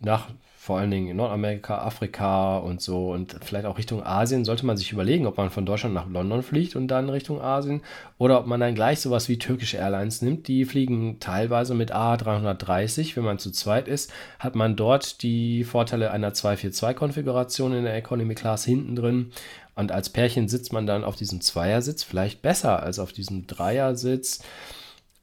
nach 0.00 0.28
vor 0.62 0.78
allen 0.78 0.92
Dingen 0.92 1.08
in 1.08 1.16
Nordamerika, 1.16 1.78
Afrika 1.78 2.56
und 2.58 2.80
so 2.80 3.10
und 3.10 3.34
vielleicht 3.42 3.66
auch 3.66 3.78
Richtung 3.78 4.06
Asien 4.06 4.44
sollte 4.44 4.64
man 4.64 4.76
sich 4.76 4.92
überlegen, 4.92 5.26
ob 5.26 5.36
man 5.36 5.50
von 5.50 5.66
Deutschland 5.66 5.92
nach 5.92 6.08
London 6.08 6.44
fliegt 6.44 6.76
und 6.76 6.86
dann 6.86 7.10
Richtung 7.10 7.42
Asien 7.42 7.82
oder 8.16 8.38
ob 8.38 8.46
man 8.46 8.60
dann 8.60 8.76
gleich 8.76 9.00
sowas 9.00 9.28
wie 9.28 9.38
türkische 9.38 9.78
Airlines 9.78 10.22
nimmt. 10.22 10.46
Die 10.46 10.64
fliegen 10.64 11.18
teilweise 11.18 11.74
mit 11.74 11.92
A330. 11.92 13.16
Wenn 13.16 13.24
man 13.24 13.40
zu 13.40 13.50
zweit 13.50 13.88
ist, 13.88 14.12
hat 14.38 14.54
man 14.54 14.76
dort 14.76 15.24
die 15.24 15.64
Vorteile 15.64 16.12
einer 16.12 16.30
242-Konfiguration 16.30 17.72
in 17.72 17.82
der 17.82 17.96
Economy 17.96 18.36
Class 18.36 18.64
hinten 18.64 18.94
drin. 18.94 19.32
Und 19.74 19.90
als 19.90 20.10
Pärchen 20.10 20.46
sitzt 20.46 20.72
man 20.72 20.86
dann 20.86 21.02
auf 21.02 21.16
diesem 21.16 21.40
Zweiersitz 21.40 22.04
vielleicht 22.04 22.40
besser 22.40 22.84
als 22.84 23.00
auf 23.00 23.12
diesem 23.12 23.48
Dreiersitz 23.48 24.44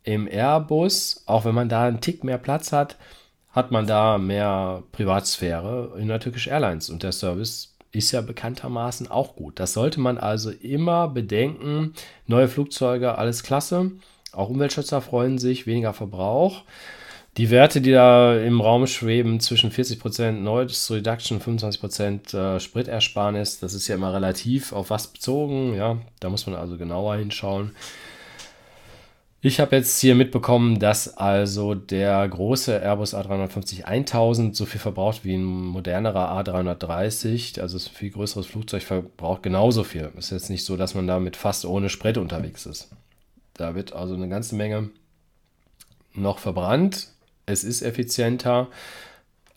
im 0.03 0.27
Airbus, 0.27 1.23
auch 1.27 1.45
wenn 1.45 1.55
man 1.55 1.69
da 1.69 1.85
einen 1.85 2.01
Tick 2.01 2.25
mehr 2.25 2.39
Platz 2.39 2.73
hat 2.73 2.97
hat 3.59 3.71
man 3.71 3.85
da 3.85 4.17
mehr 4.17 4.83
Privatsphäre 4.93 5.97
in 5.99 6.07
der 6.07 6.19
Turkish 6.19 6.47
Airlines 6.47 6.89
und 6.89 7.03
der 7.03 7.11
Service 7.11 7.75
ist 7.91 8.11
ja 8.11 8.21
bekanntermaßen 8.21 9.09
auch 9.09 9.35
gut. 9.35 9.59
Das 9.59 9.73
sollte 9.73 9.99
man 9.99 10.17
also 10.17 10.49
immer 10.49 11.07
bedenken. 11.07 11.93
Neue 12.25 12.47
Flugzeuge, 12.47 13.17
alles 13.17 13.43
klasse. 13.43 13.91
Auch 14.31 14.49
Umweltschützer 14.49 15.01
freuen 15.01 15.39
sich, 15.39 15.67
weniger 15.67 15.93
Verbrauch. 15.93 16.63
Die 17.37 17.49
Werte, 17.49 17.81
die 17.81 17.91
da 17.91 18.37
im 18.37 18.61
Raum 18.61 18.87
schweben, 18.87 19.39
zwischen 19.39 19.71
40% 19.71 20.31
Noise 20.31 20.95
Reduction, 20.95 21.41
25% 21.41 22.37
äh, 22.37 22.59
Spritersparnis, 22.59 23.59
das 23.59 23.73
ist 23.73 23.87
ja 23.87 23.95
immer 23.95 24.13
relativ 24.13 24.71
auf 24.71 24.89
was 24.89 25.07
bezogen. 25.07 25.75
Ja, 25.75 25.97
da 26.19 26.29
muss 26.29 26.47
man 26.47 26.55
also 26.55 26.77
genauer 26.77 27.15
hinschauen. 27.17 27.71
Ich 29.41 29.61
habe 29.61 29.77
jetzt 29.77 29.97
hier 29.99 30.15
mitbekommen, 30.15 30.79
dass 30.79 31.17
also 31.17 31.73
der 31.73 32.27
große 32.27 32.81
Airbus 32.81 33.13
A350 33.13 33.83
1000 33.83 34.53
so 34.53 34.65
viel 34.65 34.81
verbraucht 34.81 35.23
wie 35.23 35.35
ein 35.35 35.45
modernerer 35.45 36.29
A330. 36.41 37.61
Also 37.61 37.77
ein 37.77 37.93
viel 37.93 38.09
größeres 38.09 38.47
Flugzeug 38.47 38.83
verbraucht 38.83 39.41
genauso 39.41 39.85
viel. 39.85 40.11
Ist 40.17 40.31
jetzt 40.31 40.49
nicht 40.49 40.65
so, 40.65 40.75
dass 40.75 40.93
man 40.93 41.07
damit 41.07 41.37
fast 41.37 41.63
ohne 41.63 41.87
Sprit 41.87 42.17
unterwegs 42.17 42.65
ist. 42.65 42.89
Da 43.53 43.75
wird 43.75 43.93
also 43.93 44.13
eine 44.13 44.27
ganze 44.27 44.55
Menge 44.55 44.89
noch 46.13 46.39
verbrannt. 46.39 47.07
Es 47.45 47.63
ist 47.63 47.81
effizienter 47.81 48.67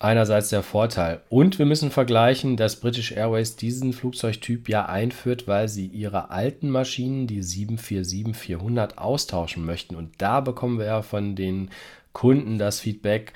einerseits 0.02 0.48
der 0.48 0.62
Vorteil. 0.62 1.20
Und 1.28 1.58
wir 1.58 1.66
müssen 1.66 1.90
vergleichen, 1.90 2.56
dass 2.56 2.76
British 2.76 3.12
Airways 3.12 3.56
diesen 3.56 3.92
Flugzeugtyp 3.92 4.68
ja 4.68 4.86
einführt, 4.86 5.46
weil 5.46 5.68
sie 5.68 5.86
ihre 5.86 6.30
alten 6.30 6.70
Maschinen, 6.70 7.26
die 7.26 7.42
747-400, 7.42 8.96
austauschen 8.96 9.64
möchten. 9.64 9.94
Und 9.94 10.10
da 10.18 10.40
bekommen 10.40 10.78
wir 10.78 10.86
ja 10.86 11.02
von 11.02 11.36
den 11.36 11.70
Kunden 12.12 12.58
das 12.58 12.80
Feedback, 12.80 13.32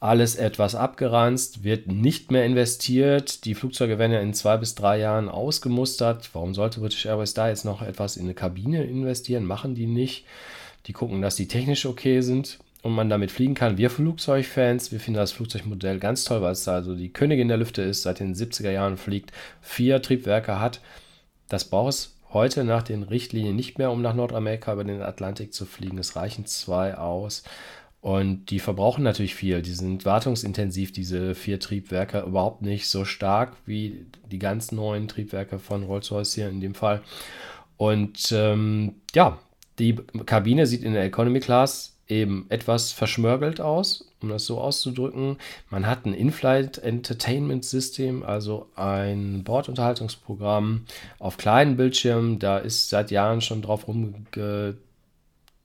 alles 0.00 0.34
etwas 0.34 0.74
abgeranzt, 0.74 1.62
wird 1.62 1.86
nicht 1.86 2.30
mehr 2.30 2.44
investiert. 2.44 3.44
Die 3.44 3.54
Flugzeuge 3.54 3.98
werden 3.98 4.12
ja 4.12 4.20
in 4.20 4.32
zwei 4.32 4.56
bis 4.56 4.74
drei 4.74 4.98
Jahren 4.98 5.28
ausgemustert. 5.28 6.30
Warum 6.32 6.54
sollte 6.54 6.80
British 6.80 7.04
Airways 7.04 7.34
da 7.34 7.50
jetzt 7.50 7.66
noch 7.66 7.82
etwas 7.82 8.16
in 8.16 8.24
eine 8.24 8.34
Kabine 8.34 8.82
investieren? 8.84 9.44
Machen 9.44 9.74
die 9.74 9.86
nicht. 9.86 10.24
Die 10.86 10.94
gucken, 10.94 11.20
dass 11.20 11.36
die 11.36 11.48
technisch 11.48 11.84
okay 11.84 12.22
sind 12.22 12.58
und 12.82 12.92
man 12.92 13.10
damit 13.10 13.30
fliegen 13.30 13.54
kann. 13.54 13.78
Wir 13.78 13.90
Flugzeugfans, 13.90 14.92
wir 14.92 15.00
finden 15.00 15.18
das 15.18 15.32
Flugzeugmodell 15.32 15.98
ganz 15.98 16.24
toll, 16.24 16.40
weil 16.42 16.52
es 16.52 16.64
da 16.64 16.72
also 16.72 16.94
die 16.94 17.12
Königin 17.12 17.48
der 17.48 17.58
Lüfte 17.58 17.82
ist, 17.82 18.02
seit 18.02 18.20
den 18.20 18.34
70er 18.34 18.70
Jahren 18.70 18.96
fliegt, 18.96 19.32
vier 19.60 20.00
Triebwerke 20.02 20.60
hat. 20.60 20.80
Das 21.48 21.64
braucht 21.64 21.90
es 21.90 22.16
heute 22.32 22.64
nach 22.64 22.82
den 22.82 23.02
Richtlinien 23.02 23.56
nicht 23.56 23.78
mehr, 23.78 23.90
um 23.90 24.02
nach 24.02 24.14
Nordamerika 24.14 24.72
über 24.72 24.84
den 24.84 25.02
Atlantik 25.02 25.52
zu 25.52 25.66
fliegen. 25.66 25.98
Es 25.98 26.16
reichen 26.16 26.46
zwei 26.46 26.96
aus. 26.96 27.42
Und 28.00 28.46
die 28.46 28.60
verbrauchen 28.60 29.04
natürlich 29.04 29.34
viel. 29.34 29.60
Die 29.60 29.74
sind 29.74 30.06
wartungsintensiv, 30.06 30.90
diese 30.90 31.34
vier 31.34 31.60
Triebwerke, 31.60 32.20
überhaupt 32.20 32.62
nicht 32.62 32.88
so 32.88 33.04
stark 33.04 33.56
wie 33.66 34.06
die 34.30 34.38
ganz 34.38 34.72
neuen 34.72 35.06
Triebwerke 35.06 35.58
von 35.58 35.82
Rolls-Royce 35.82 36.34
hier 36.34 36.48
in 36.48 36.62
dem 36.62 36.74
Fall. 36.74 37.02
Und 37.76 38.32
ähm, 38.32 38.94
ja, 39.14 39.38
die 39.78 39.96
Kabine 40.24 40.66
sieht 40.66 40.82
in 40.82 40.94
der 40.94 41.04
Economy 41.04 41.40
Class 41.40 41.99
eben 42.10 42.46
etwas 42.48 42.92
verschmörgelt 42.92 43.60
aus, 43.60 44.12
um 44.20 44.28
das 44.28 44.46
so 44.46 44.60
auszudrücken. 44.60 45.38
Man 45.70 45.86
hat 45.86 46.04
ein 46.04 46.14
In-Flight 46.14 46.78
Entertainment 46.78 47.64
System, 47.64 48.22
also 48.22 48.68
ein 48.76 49.44
Bordunterhaltungsprogramm 49.44 50.84
auf 51.18 51.36
kleinen 51.36 51.76
Bildschirmen. 51.76 52.38
Da 52.38 52.58
ist 52.58 52.90
seit 52.90 53.10
Jahren 53.10 53.40
schon 53.40 53.62
drauf 53.62 53.86
rumgetappt 53.86 54.76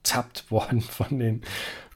worden 0.50 0.80
von 0.80 1.18
den 1.18 1.42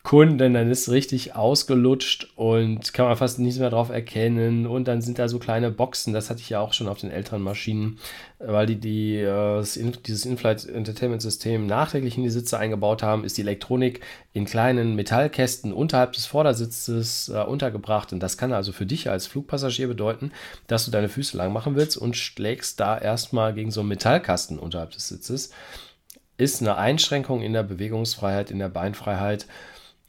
Kunden, 0.03 0.55
dann 0.55 0.71
ist 0.71 0.89
richtig 0.89 1.37
ausgelutscht 1.37 2.29
und 2.35 2.95
kann 2.95 3.05
man 3.05 3.17
fast 3.19 3.39
nichts 3.39 3.61
mehr 3.61 3.69
drauf 3.69 3.91
erkennen. 3.91 4.67
Und 4.67 4.89
dann 4.89 5.03
sind 5.03 5.19
da 5.19 5.29
so 5.29 5.39
kleine 5.39 5.71
Boxen, 5.71 6.15
das 6.15 6.31
hatte 6.31 6.41
ich 6.41 6.49
ja 6.49 6.61
auch 6.61 6.73
schon 6.73 6.89
auf 6.89 6.99
den 6.99 7.11
älteren 7.11 7.43
Maschinen, 7.43 7.99
weil 8.39 8.67
die, 8.67 8.77
die 8.77 9.17
äh, 9.17 9.63
dieses 10.07 10.25
In-Flight 10.25 10.67
Entertainment 10.67 11.21
System 11.21 11.67
nachträglich 11.67 12.17
in 12.17 12.23
die 12.23 12.31
Sitze 12.31 12.59
eingebaut 12.59 13.03
haben, 13.03 13.25
ist 13.25 13.37
die 13.37 13.43
Elektronik 13.43 14.01
in 14.33 14.47
kleinen 14.47 14.95
Metallkästen 14.97 15.71
unterhalb 15.71 16.13
des 16.15 16.25
Vordersitzes 16.25 17.29
äh, 17.29 17.43
untergebracht. 17.43 18.15
Und 18.15 18.21
das 18.21 18.39
kann 18.39 18.55
also 18.55 18.73
für 18.73 18.87
dich 18.87 19.11
als 19.11 19.27
Flugpassagier 19.27 19.89
bedeuten, 19.89 20.33
dass 20.67 20.87
du 20.87 20.91
deine 20.91 21.11
Füße 21.11 21.37
lang 21.37 21.53
machen 21.53 21.77
willst 21.77 21.99
und 21.99 22.17
schlägst 22.17 22.81
da 22.81 22.97
erstmal 22.97 23.53
gegen 23.53 23.71
so 23.71 23.81
einen 23.81 23.91
Metallkasten 23.91 24.59
unterhalb 24.59 24.93
des 24.93 25.09
Sitzes. 25.09 25.51
Ist 26.39 26.63
eine 26.63 26.79
Einschränkung 26.79 27.43
in 27.43 27.53
der 27.53 27.65
Bewegungsfreiheit, 27.65 28.51
in 28.51 28.61
der 28.61 28.71
Beinfreiheit 28.71 29.47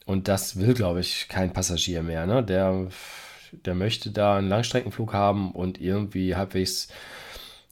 und 0.06 0.28
das 0.28 0.58
will, 0.60 0.74
glaube 0.74 1.00
ich, 1.00 1.28
kein 1.30 1.54
Passagier 1.54 2.04
mehr. 2.04 2.26
Ne? 2.26 2.44
Der, 2.44 2.88
der 3.66 3.76
möchte 3.76 4.12
da 4.12 4.38
einen 4.38 4.50
Langstreckenflug 4.50 5.14
haben 5.14 5.52
und 5.52 5.80
irgendwie 5.80 6.36
halbwegs 6.36 6.90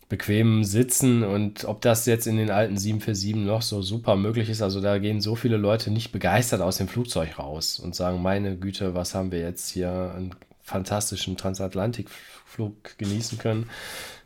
bequem 0.09 0.63
sitzen. 0.63 1.23
Und 1.23 1.65
ob 1.65 1.81
das 1.81 2.05
jetzt 2.05 2.27
in 2.27 2.37
den 2.37 2.51
alten 2.51 2.77
747 2.77 3.35
noch 3.45 3.61
so 3.61 3.81
super 3.81 4.15
möglich 4.15 4.49
ist, 4.49 4.61
also 4.61 4.81
da 4.81 4.97
gehen 4.97 5.21
so 5.21 5.35
viele 5.35 5.57
Leute 5.57 5.91
nicht 5.91 6.11
begeistert 6.11 6.61
aus 6.61 6.77
dem 6.77 6.87
Flugzeug 6.87 7.39
raus 7.39 7.79
und 7.79 7.95
sagen, 7.95 8.21
meine 8.21 8.57
Güte, 8.57 8.95
was 8.95 9.15
haben 9.15 9.31
wir 9.31 9.39
jetzt 9.39 9.69
hier 9.69 10.13
einen 10.15 10.35
fantastischen 10.61 11.37
Transatlantikflug 11.37 12.97
genießen 12.97 13.37
können. 13.37 13.69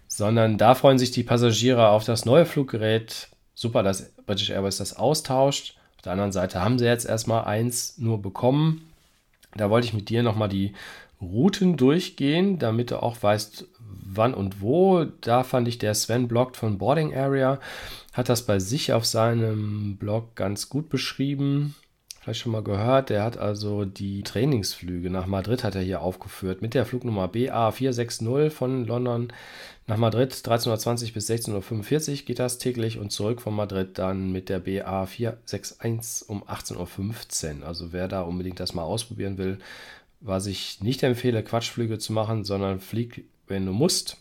Sondern 0.07 0.57
da 0.57 0.75
freuen 0.75 0.99
sich 0.99 1.11
die 1.11 1.23
Passagiere 1.23 1.89
auf 1.89 2.05
das 2.05 2.25
neue 2.25 2.45
Fluggerät. 2.45 3.29
Super, 3.55 3.83
dass 3.83 4.11
British 4.25 4.49
Airways 4.49 4.77
das 4.77 4.95
austauscht 4.95 5.77
der 6.03 6.11
anderen 6.11 6.31
Seite 6.31 6.61
haben 6.61 6.79
sie 6.79 6.85
jetzt 6.85 7.05
erstmal 7.05 7.45
eins 7.45 7.97
nur 7.97 8.21
bekommen. 8.21 8.89
Da 9.55 9.69
wollte 9.69 9.87
ich 9.87 9.93
mit 9.93 10.09
dir 10.09 10.23
nochmal 10.23 10.49
die 10.49 10.73
Routen 11.21 11.77
durchgehen, 11.77 12.59
damit 12.59 12.91
du 12.91 13.01
auch 13.01 13.21
weißt, 13.21 13.65
wann 13.79 14.33
und 14.33 14.61
wo. 14.61 15.05
Da 15.21 15.43
fand 15.43 15.67
ich, 15.67 15.77
der 15.77 15.93
Sven 15.93 16.27
bloggt 16.27 16.57
von 16.57 16.77
Boarding 16.77 17.15
Area, 17.15 17.59
hat 18.13 18.29
das 18.29 18.45
bei 18.45 18.59
sich 18.59 18.93
auf 18.93 19.05
seinem 19.05 19.97
Blog 19.97 20.35
ganz 20.35 20.69
gut 20.69 20.89
beschrieben. 20.89 21.75
Vielleicht 22.23 22.39
schon 22.39 22.53
mal 22.53 22.63
gehört, 22.63 23.09
der 23.09 23.21
hat 23.21 23.37
also 23.37 23.83
die 23.83 24.23
Trainingsflüge 24.23 25.09
nach 25.09 25.25
Madrid 25.25 25.65
hat 25.65 25.75
er 25.75 25.81
hier 25.81 26.01
aufgeführt 26.01 26.61
mit 26.61 26.73
der 26.73 26.85
Flugnummer 26.85 27.25
BA460 27.25 28.49
von 28.49 28.85
London 28.85 29.33
nach 29.87 29.97
Madrid 29.97 30.31
13.20 30.31 31.11
bis 31.13 31.29
16.45 31.29 32.11
Uhr 32.11 32.25
geht 32.25 32.39
das 32.39 32.59
täglich 32.59 32.97
und 32.97 33.11
zurück 33.11 33.41
von 33.41 33.53
Madrid 33.53 33.97
dann 33.97 34.31
mit 34.31 34.47
der 34.47 34.59
BA 34.59 35.05
461 35.05 36.29
um 36.29 36.45
18.15 36.45 37.59
Uhr. 37.59 37.67
Also 37.67 37.91
wer 37.91 38.07
da 38.07 38.21
unbedingt 38.21 38.61
das 38.61 38.73
mal 38.73 38.83
ausprobieren 38.83 39.37
will, 39.37 39.59
was 40.21 40.45
ich 40.45 40.79
nicht 40.79 41.03
empfehle, 41.03 41.43
Quatschflüge 41.43 41.99
zu 41.99 42.13
machen, 42.13 42.45
sondern 42.45 42.79
flieg, 42.79 43.25
wenn 43.47 43.65
du 43.65 43.73
musst. 43.73 44.15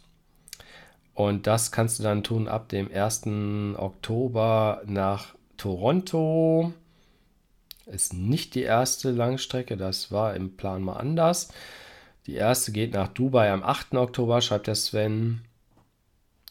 Und 1.15 1.47
das 1.47 1.71
kannst 1.71 2.01
du 2.01 2.03
dann 2.03 2.25
tun 2.25 2.49
ab 2.49 2.69
dem 2.69 2.91
1. 2.93 3.29
Oktober 3.77 4.83
nach 4.87 5.37
Toronto. 5.57 6.73
Ist 7.93 8.15
nicht 8.15 8.55
die 8.55 8.63
erste 8.63 9.11
Langstrecke, 9.11 9.77
das 9.77 10.11
war 10.11 10.35
im 10.35 10.57
Plan 10.57 10.83
mal 10.83 10.95
anders. 10.95 11.53
Die 12.27 12.35
erste 12.35 12.73
geht 12.73 12.95
nach 12.95 13.09
Dubai 13.09 13.53
am 13.53 13.63
8. 13.63 13.95
Oktober, 13.95 14.41
schreibt 14.41 14.67
der 14.67 14.77
Sven. 14.77 15.43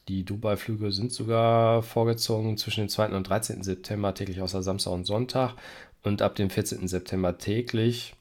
Die 0.07 0.23
Dubai-Flüge 0.23 0.91
sind 0.91 1.11
sogar 1.11 1.81
vorgezogen 1.81 2.57
zwischen 2.57 2.81
dem 2.81 2.89
2. 2.89 3.15
und 3.15 3.27
13. 3.27 3.63
September 3.63 4.13
täglich 4.13 4.41
außer 4.41 4.61
Samstag 4.61 4.91
und 4.91 5.05
Sonntag 5.05 5.55
und 6.03 6.21
ab 6.21 6.35
dem 6.35 6.51
14. 6.51 6.87
September 6.87 7.37
täglich. 7.37 8.13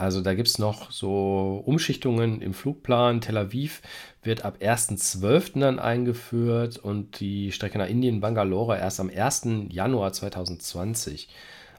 Also 0.00 0.22
da 0.22 0.32
gibt 0.32 0.48
es 0.48 0.58
noch 0.58 0.90
so 0.90 1.62
Umschichtungen 1.66 2.40
im 2.40 2.54
Flugplan. 2.54 3.20
Tel 3.20 3.36
Aviv 3.36 3.82
wird 4.22 4.46
ab 4.46 4.56
1.12. 4.58 5.60
dann 5.60 5.78
eingeführt 5.78 6.78
und 6.78 7.20
die 7.20 7.52
Strecke 7.52 7.76
nach 7.76 7.86
Indien, 7.86 8.20
Bangalore, 8.20 8.78
erst 8.78 8.98
am 8.98 9.10
1. 9.14 9.46
Januar 9.68 10.14
2020. 10.14 11.28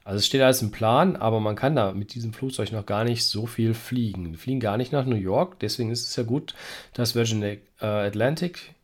Also 0.03 0.19
es 0.19 0.27
steht 0.27 0.41
alles 0.41 0.61
im 0.61 0.69
Plan, 0.69 1.15
aber 1.15 1.39
man 1.39 1.55
kann 1.55 1.75
da 1.75 1.93
mit 1.93 2.13
diesem 2.13 2.31
Flugzeug 2.31 2.71
noch 2.71 2.85
gar 2.85 3.05
nicht 3.05 3.25
so 3.25 3.47
viel 3.47 3.73
fliegen. 3.73 4.29
Wir 4.29 4.37
fliegen 4.37 4.59
gar 4.59 4.77
nicht 4.77 4.91
nach 4.91 5.05
New 5.07 5.15
York, 5.15 5.59
deswegen 5.59 5.89
ist 5.89 6.07
es 6.07 6.15
ja 6.15 6.21
gut, 6.21 6.53
dass 6.93 7.15
Virgin 7.15 7.41
äh, 7.41 7.57
Atlantic 7.79 8.75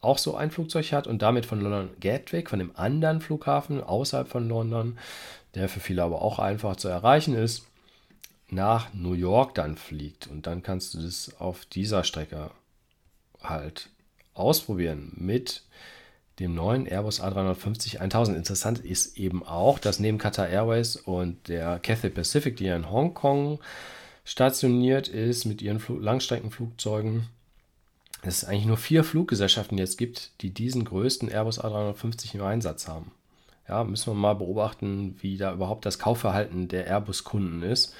auch 0.00 0.18
so 0.18 0.36
ein 0.36 0.52
Flugzeug 0.52 0.92
hat 0.92 1.08
und 1.08 1.22
damit 1.22 1.44
von 1.44 1.60
London 1.60 1.90
Gatwick, 1.98 2.50
von 2.50 2.60
dem 2.60 2.70
anderen 2.76 3.20
Flughafen 3.20 3.82
außerhalb 3.82 4.28
von 4.28 4.48
London, 4.48 4.96
der 5.56 5.68
für 5.68 5.80
viele 5.80 6.04
aber 6.04 6.22
auch 6.22 6.38
einfach 6.38 6.76
zu 6.76 6.86
erreichen 6.86 7.34
ist, 7.34 7.66
nach 8.48 8.92
New 8.94 9.14
York 9.14 9.54
dann 9.54 9.76
fliegt. 9.76 10.26
Und 10.26 10.46
dann 10.46 10.62
kannst 10.62 10.94
du 10.94 11.02
das 11.02 11.34
auf 11.38 11.64
dieser 11.66 12.04
Strecke 12.04 12.50
halt 13.42 13.90
ausprobieren 14.34 15.12
mit 15.16 15.62
dem 16.38 16.54
neuen 16.54 16.86
Airbus 16.86 17.22
A350 17.22 17.98
1000. 17.98 18.36
Interessant 18.36 18.78
ist 18.78 19.16
eben 19.16 19.44
auch, 19.44 19.78
dass 19.78 20.00
neben 20.00 20.18
Qatar 20.18 20.48
Airways 20.48 20.96
und 20.96 21.48
der 21.48 21.78
Cathay 21.78 22.10
Pacific, 22.10 22.56
die 22.56 22.64
ja 22.64 22.76
in 22.76 22.90
Hongkong 22.90 23.58
stationiert 24.24 25.08
ist 25.08 25.46
mit 25.46 25.62
ihren 25.62 25.80
Fl 25.80 25.98
Langstreckenflugzeugen, 25.98 27.28
es 28.22 28.44
eigentlich 28.44 28.66
nur 28.66 28.76
vier 28.76 29.04
Fluggesellschaften 29.04 29.78
jetzt 29.78 29.98
gibt, 29.98 30.32
die 30.40 30.50
diesen 30.50 30.84
größten 30.84 31.30
Airbus 31.30 31.60
A350 31.60 32.34
im 32.34 32.42
Einsatz 32.42 32.88
haben. 32.88 33.12
Ja, 33.68 33.84
müssen 33.84 34.12
wir 34.12 34.14
mal 34.14 34.34
beobachten, 34.34 35.16
wie 35.20 35.36
da 35.36 35.52
überhaupt 35.52 35.86
das 35.86 35.98
Kaufverhalten 35.98 36.68
der 36.68 36.86
Airbus-Kunden 36.86 37.62
ist 37.62 37.94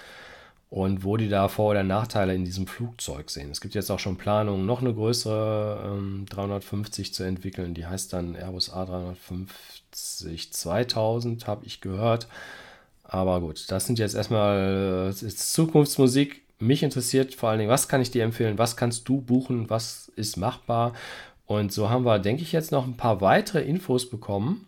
und 0.76 1.04
wo 1.04 1.16
die 1.16 1.30
da 1.30 1.48
Vor- 1.48 1.70
oder 1.70 1.84
Nachteile 1.84 2.34
in 2.34 2.44
diesem 2.44 2.66
Flugzeug 2.66 3.30
sehen. 3.30 3.50
Es 3.50 3.62
gibt 3.62 3.74
jetzt 3.74 3.90
auch 3.90 3.98
schon 3.98 4.18
Planungen, 4.18 4.66
noch 4.66 4.82
eine 4.82 4.92
größere 4.92 5.96
ähm, 5.96 6.26
350 6.28 7.14
zu 7.14 7.22
entwickeln. 7.22 7.72
Die 7.72 7.86
heißt 7.86 8.12
dann 8.12 8.34
Airbus 8.34 8.74
A350 8.74 10.52
2000, 10.52 11.46
habe 11.46 11.64
ich 11.64 11.80
gehört. 11.80 12.28
Aber 13.04 13.40
gut, 13.40 13.70
das 13.70 13.86
sind 13.86 13.98
jetzt 13.98 14.14
erstmal 14.14 15.14
äh, 15.18 15.28
Zukunftsmusik. 15.28 16.42
Mich 16.58 16.82
interessiert 16.82 17.34
vor 17.34 17.48
allen 17.48 17.60
Dingen, 17.60 17.70
was 17.70 17.88
kann 17.88 18.02
ich 18.02 18.10
dir 18.10 18.24
empfehlen, 18.24 18.58
was 18.58 18.76
kannst 18.76 19.08
du 19.08 19.22
buchen, 19.22 19.70
was 19.70 20.12
ist 20.14 20.36
machbar. 20.36 20.92
Und 21.46 21.72
so 21.72 21.88
haben 21.88 22.04
wir, 22.04 22.18
denke 22.18 22.42
ich, 22.42 22.52
jetzt 22.52 22.70
noch 22.70 22.86
ein 22.86 22.98
paar 22.98 23.22
weitere 23.22 23.62
Infos 23.62 24.10
bekommen 24.10 24.66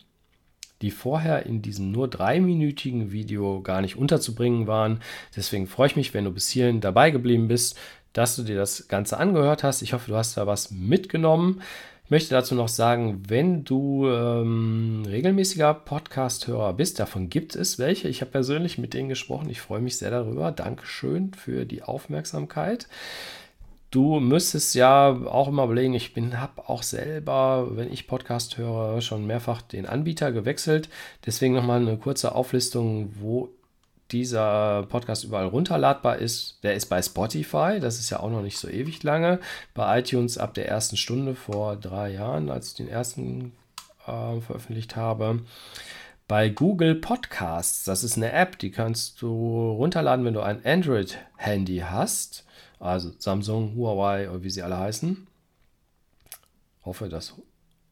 die 0.82 0.90
vorher 0.90 1.46
in 1.46 1.62
diesem 1.62 1.90
nur 1.90 2.08
dreiminütigen 2.08 3.12
Video 3.12 3.62
gar 3.62 3.80
nicht 3.80 3.96
unterzubringen 3.96 4.66
waren. 4.66 5.00
Deswegen 5.34 5.66
freue 5.66 5.88
ich 5.88 5.96
mich, 5.96 6.14
wenn 6.14 6.24
du 6.24 6.30
bis 6.30 6.48
hierhin 6.48 6.80
dabei 6.80 7.10
geblieben 7.10 7.48
bist, 7.48 7.78
dass 8.12 8.36
du 8.36 8.42
dir 8.42 8.56
das 8.56 8.88
Ganze 8.88 9.18
angehört 9.18 9.62
hast. 9.62 9.82
Ich 9.82 9.92
hoffe, 9.92 10.10
du 10.10 10.16
hast 10.16 10.36
da 10.36 10.46
was 10.46 10.70
mitgenommen. 10.70 11.62
Ich 12.04 12.10
möchte 12.10 12.34
dazu 12.34 12.54
noch 12.54 12.68
sagen, 12.68 13.22
wenn 13.28 13.64
du 13.64 14.08
ähm, 14.08 15.02
regelmäßiger 15.06 15.74
Podcast-Hörer 15.74 16.72
bist, 16.72 16.98
davon 16.98 17.28
gibt 17.28 17.54
es 17.54 17.78
welche. 17.78 18.08
Ich 18.08 18.22
habe 18.22 18.30
persönlich 18.30 18.78
mit 18.78 18.94
denen 18.94 19.10
gesprochen. 19.10 19.50
Ich 19.50 19.60
freue 19.60 19.82
mich 19.82 19.98
sehr 19.98 20.10
darüber. 20.10 20.50
Dankeschön 20.50 21.34
für 21.34 21.66
die 21.66 21.82
Aufmerksamkeit. 21.82 22.88
Du 23.90 24.20
müsstest 24.20 24.74
ja 24.74 25.08
auch 25.08 25.48
immer 25.48 25.64
überlegen, 25.64 25.94
ich 25.94 26.12
habe 26.14 26.68
auch 26.68 26.82
selber, 26.82 27.68
wenn 27.70 27.90
ich 27.90 28.06
Podcast 28.06 28.58
höre, 28.58 29.00
schon 29.00 29.26
mehrfach 29.26 29.62
den 29.62 29.86
Anbieter 29.86 30.30
gewechselt. 30.30 30.90
Deswegen 31.24 31.54
nochmal 31.54 31.80
eine 31.80 31.96
kurze 31.96 32.34
Auflistung, 32.34 33.10
wo 33.18 33.48
dieser 34.10 34.84
Podcast 34.90 35.24
überall 35.24 35.46
runterladbar 35.46 36.16
ist. 36.16 36.58
Der 36.62 36.74
ist 36.74 36.86
bei 36.86 37.00
Spotify, 37.00 37.78
das 37.80 37.98
ist 37.98 38.10
ja 38.10 38.20
auch 38.20 38.30
noch 38.30 38.42
nicht 38.42 38.58
so 38.58 38.68
ewig 38.68 39.02
lange. 39.02 39.40
Bei 39.72 39.98
iTunes 40.00 40.36
ab 40.36 40.52
der 40.52 40.68
ersten 40.68 40.98
Stunde 40.98 41.34
vor 41.34 41.76
drei 41.76 42.10
Jahren, 42.12 42.50
als 42.50 42.68
ich 42.68 42.74
den 42.74 42.88
ersten 42.88 43.52
äh, 44.06 44.38
veröffentlicht 44.40 44.96
habe. 44.96 45.40
Bei 46.26 46.50
Google 46.50 46.94
Podcasts, 46.94 47.84
das 47.84 48.04
ist 48.04 48.18
eine 48.18 48.32
App, 48.32 48.58
die 48.58 48.70
kannst 48.70 49.22
du 49.22 49.70
runterladen, 49.78 50.26
wenn 50.26 50.34
du 50.34 50.42
ein 50.42 50.62
Android-Handy 50.62 51.84
hast 51.88 52.44
also 52.80 53.12
Samsung, 53.18 53.74
Huawei 53.74 54.30
oder 54.30 54.42
wie 54.42 54.50
sie 54.50 54.62
alle 54.62 54.78
heißen. 54.78 55.26
Hoffe, 56.84 57.08
dass 57.08 57.34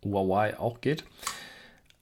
Huawei 0.04 0.58
auch 0.58 0.80
geht. 0.80 1.04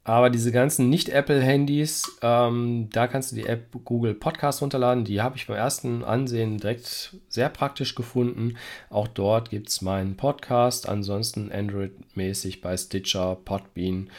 Aber 0.07 0.29
diese 0.29 0.53
ganzen 0.53 0.90
Nicht-Apple-Handys, 0.90 2.18
ähm, 2.20 2.90
da 2.92 3.07
kannst 3.07 3.33
du 3.33 3.37
die 3.37 3.47
App 3.47 3.68
Google 3.85 4.12
Podcast 4.12 4.61
runterladen. 4.61 5.05
Die 5.05 5.23
habe 5.23 5.38
ich 5.38 5.47
beim 5.47 5.57
ersten 5.57 6.05
Ansehen 6.05 6.59
direkt 6.59 7.16
sehr 7.31 7.49
praktisch 7.49 7.94
gefunden. 7.94 8.57
Auch 8.90 9.09
dort 9.09 9.49
gibt 9.49 9.70
es 9.70 9.81
meinen 9.81 10.18
Podcast. 10.18 10.90
Ansonsten 10.90 11.51
Android-mäßig 11.51 12.61
bei 12.61 12.77
Stitcher, 12.77 13.38
Podbean. 13.47 14.11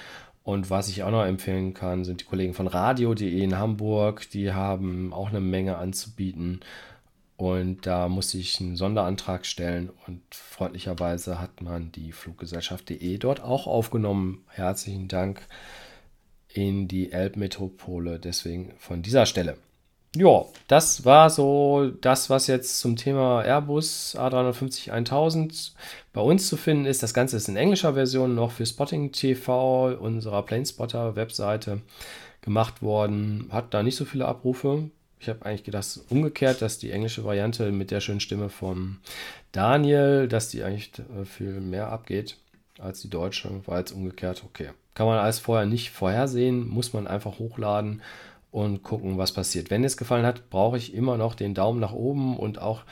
Und 0.41 0.71
was 0.71 0.89
ich 0.89 1.03
auch 1.03 1.11
noch 1.11 1.23
empfehlen 1.23 1.75
kann, 1.75 2.03
sind 2.03 2.21
die 2.21 2.25
Kollegen 2.25 2.55
von 2.55 2.65
radio.de 2.65 3.43
in 3.43 3.57
Hamburg. 3.57 4.27
Die 4.31 4.53
haben 4.53 5.13
auch 5.13 5.29
eine 5.29 5.39
Menge 5.39 5.77
anzubieten. 5.77 6.61
Und 7.37 7.85
da 7.85 8.07
musste 8.07 8.37
ich 8.37 8.61
einen 8.61 8.77
Sonderantrag 8.77 9.45
stellen 9.45 9.89
und 10.07 10.21
freundlicherweise 10.31 11.41
hat 11.41 11.61
man 11.61 11.91
die 11.91 12.13
Fluggesellschaft.de 12.13 13.17
dort 13.17 13.41
auch 13.41 13.67
aufgenommen. 13.67 14.45
Herzlichen 14.47 15.09
Dank 15.09 15.41
in 16.47 16.87
die 16.87 17.11
Elbmetropole. 17.11 18.19
Deswegen 18.19 18.73
von 18.77 19.01
dieser 19.01 19.25
Stelle. 19.25 19.57
Ja, 20.15 20.45
das 20.69 21.03
war 21.03 21.29
so 21.29 21.91
das, 21.99 22.29
was 22.29 22.47
jetzt 22.47 22.79
zum 22.79 22.95
Thema 22.95 23.41
Airbus 23.41 24.15
A350 24.17 24.91
1000 24.91 25.73
bei 26.13 26.21
uns 26.21 26.47
zu 26.47 26.55
finden 26.55 26.85
ist. 26.85 27.03
Das 27.03 27.13
Ganze 27.13 27.35
ist 27.35 27.49
in 27.49 27.57
englischer 27.57 27.95
Version 27.95 28.33
noch 28.33 28.51
für 28.51 28.65
Spotting 28.65 29.11
TV, 29.11 29.93
unserer 29.99 30.43
Planespotter 30.43 31.17
Webseite, 31.17 31.81
gemacht 32.39 32.81
worden. 32.81 33.49
Hat 33.51 33.73
da 33.73 33.83
nicht 33.83 33.97
so 33.97 34.05
viele 34.05 34.25
Abrufe. 34.25 34.89
Ich 35.19 35.29
habe 35.29 35.45
eigentlich 35.45 35.63
gedacht, 35.63 35.99
umgekehrt, 36.09 36.61
dass 36.61 36.77
die 36.77 36.91
englische 36.91 37.23
Variante 37.23 37.71
mit 37.71 37.91
der 37.91 38.01
schönen 38.01 38.19
Stimme 38.19 38.49
von 38.49 38.97
Daniel, 39.51 40.27
dass 40.27 40.49
die 40.49 40.63
eigentlich 40.63 40.91
äh, 40.99 41.25
viel 41.25 41.61
mehr 41.61 41.89
abgeht 41.89 42.37
als 42.79 43.01
die 43.01 43.09
deutsche, 43.09 43.49
war 43.65 43.79
jetzt 43.79 43.91
umgekehrt. 43.91 44.43
Okay. 44.45 44.69
Kann 44.93 45.07
man 45.07 45.17
alles 45.17 45.39
vorher 45.39 45.65
nicht 45.65 45.91
vorhersehen, 45.91 46.67
muss 46.67 46.93
man 46.93 47.07
einfach 47.07 47.39
hochladen 47.39 48.01
und 48.51 48.83
gucken, 48.83 49.17
was 49.17 49.33
passiert. 49.33 49.69
Wenn 49.69 49.83
es 49.83 49.97
gefallen 49.97 50.25
hat, 50.25 50.49
brauche 50.49 50.77
ich 50.77 50.93
immer 50.93 51.17
noch 51.17 51.35
den 51.35 51.53
Daumen 51.53 51.79
nach 51.79 51.93
oben 51.93 52.37
und 52.37 52.59
auch 52.59 52.83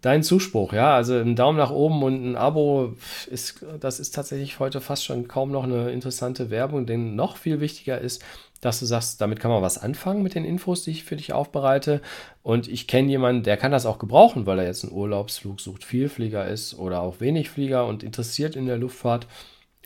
deinen 0.00 0.22
Zuspruch. 0.22 0.72
Ja, 0.72 0.94
also 0.94 1.14
ein 1.14 1.36
Daumen 1.36 1.58
nach 1.58 1.70
oben 1.70 2.02
und 2.02 2.24
ein 2.24 2.36
Abo 2.36 2.94
ist, 3.30 3.64
das 3.80 4.00
ist 4.00 4.14
tatsächlich 4.14 4.58
heute 4.58 4.80
fast 4.80 5.04
schon 5.04 5.28
kaum 5.28 5.50
noch 5.50 5.64
eine 5.64 5.90
interessante 5.90 6.50
Werbung, 6.50 6.86
denn 6.86 7.14
noch 7.16 7.36
viel 7.36 7.60
wichtiger 7.60 8.00
ist, 8.00 8.24
dass 8.60 8.80
du 8.80 8.86
sagst, 8.86 9.20
damit 9.20 9.40
kann 9.40 9.50
man 9.50 9.62
was 9.62 9.78
anfangen 9.78 10.22
mit 10.22 10.34
den 10.34 10.44
Infos, 10.44 10.82
die 10.82 10.90
ich 10.90 11.04
für 11.04 11.16
dich 11.16 11.32
aufbereite. 11.32 12.00
Und 12.42 12.68
ich 12.68 12.86
kenne 12.86 13.10
jemanden, 13.10 13.42
der 13.42 13.56
kann 13.56 13.72
das 13.72 13.86
auch 13.86 13.98
gebrauchen, 13.98 14.46
weil 14.46 14.58
er 14.58 14.66
jetzt 14.66 14.84
einen 14.84 14.94
Urlaubsflug 14.94 15.60
sucht, 15.60 15.84
Vielflieger 15.84 16.46
ist 16.46 16.74
oder 16.74 17.00
auch 17.00 17.20
wenig 17.20 17.50
Flieger 17.50 17.86
und 17.86 18.02
interessiert 18.02 18.56
in 18.56 18.66
der 18.66 18.78
Luftfahrt. 18.78 19.26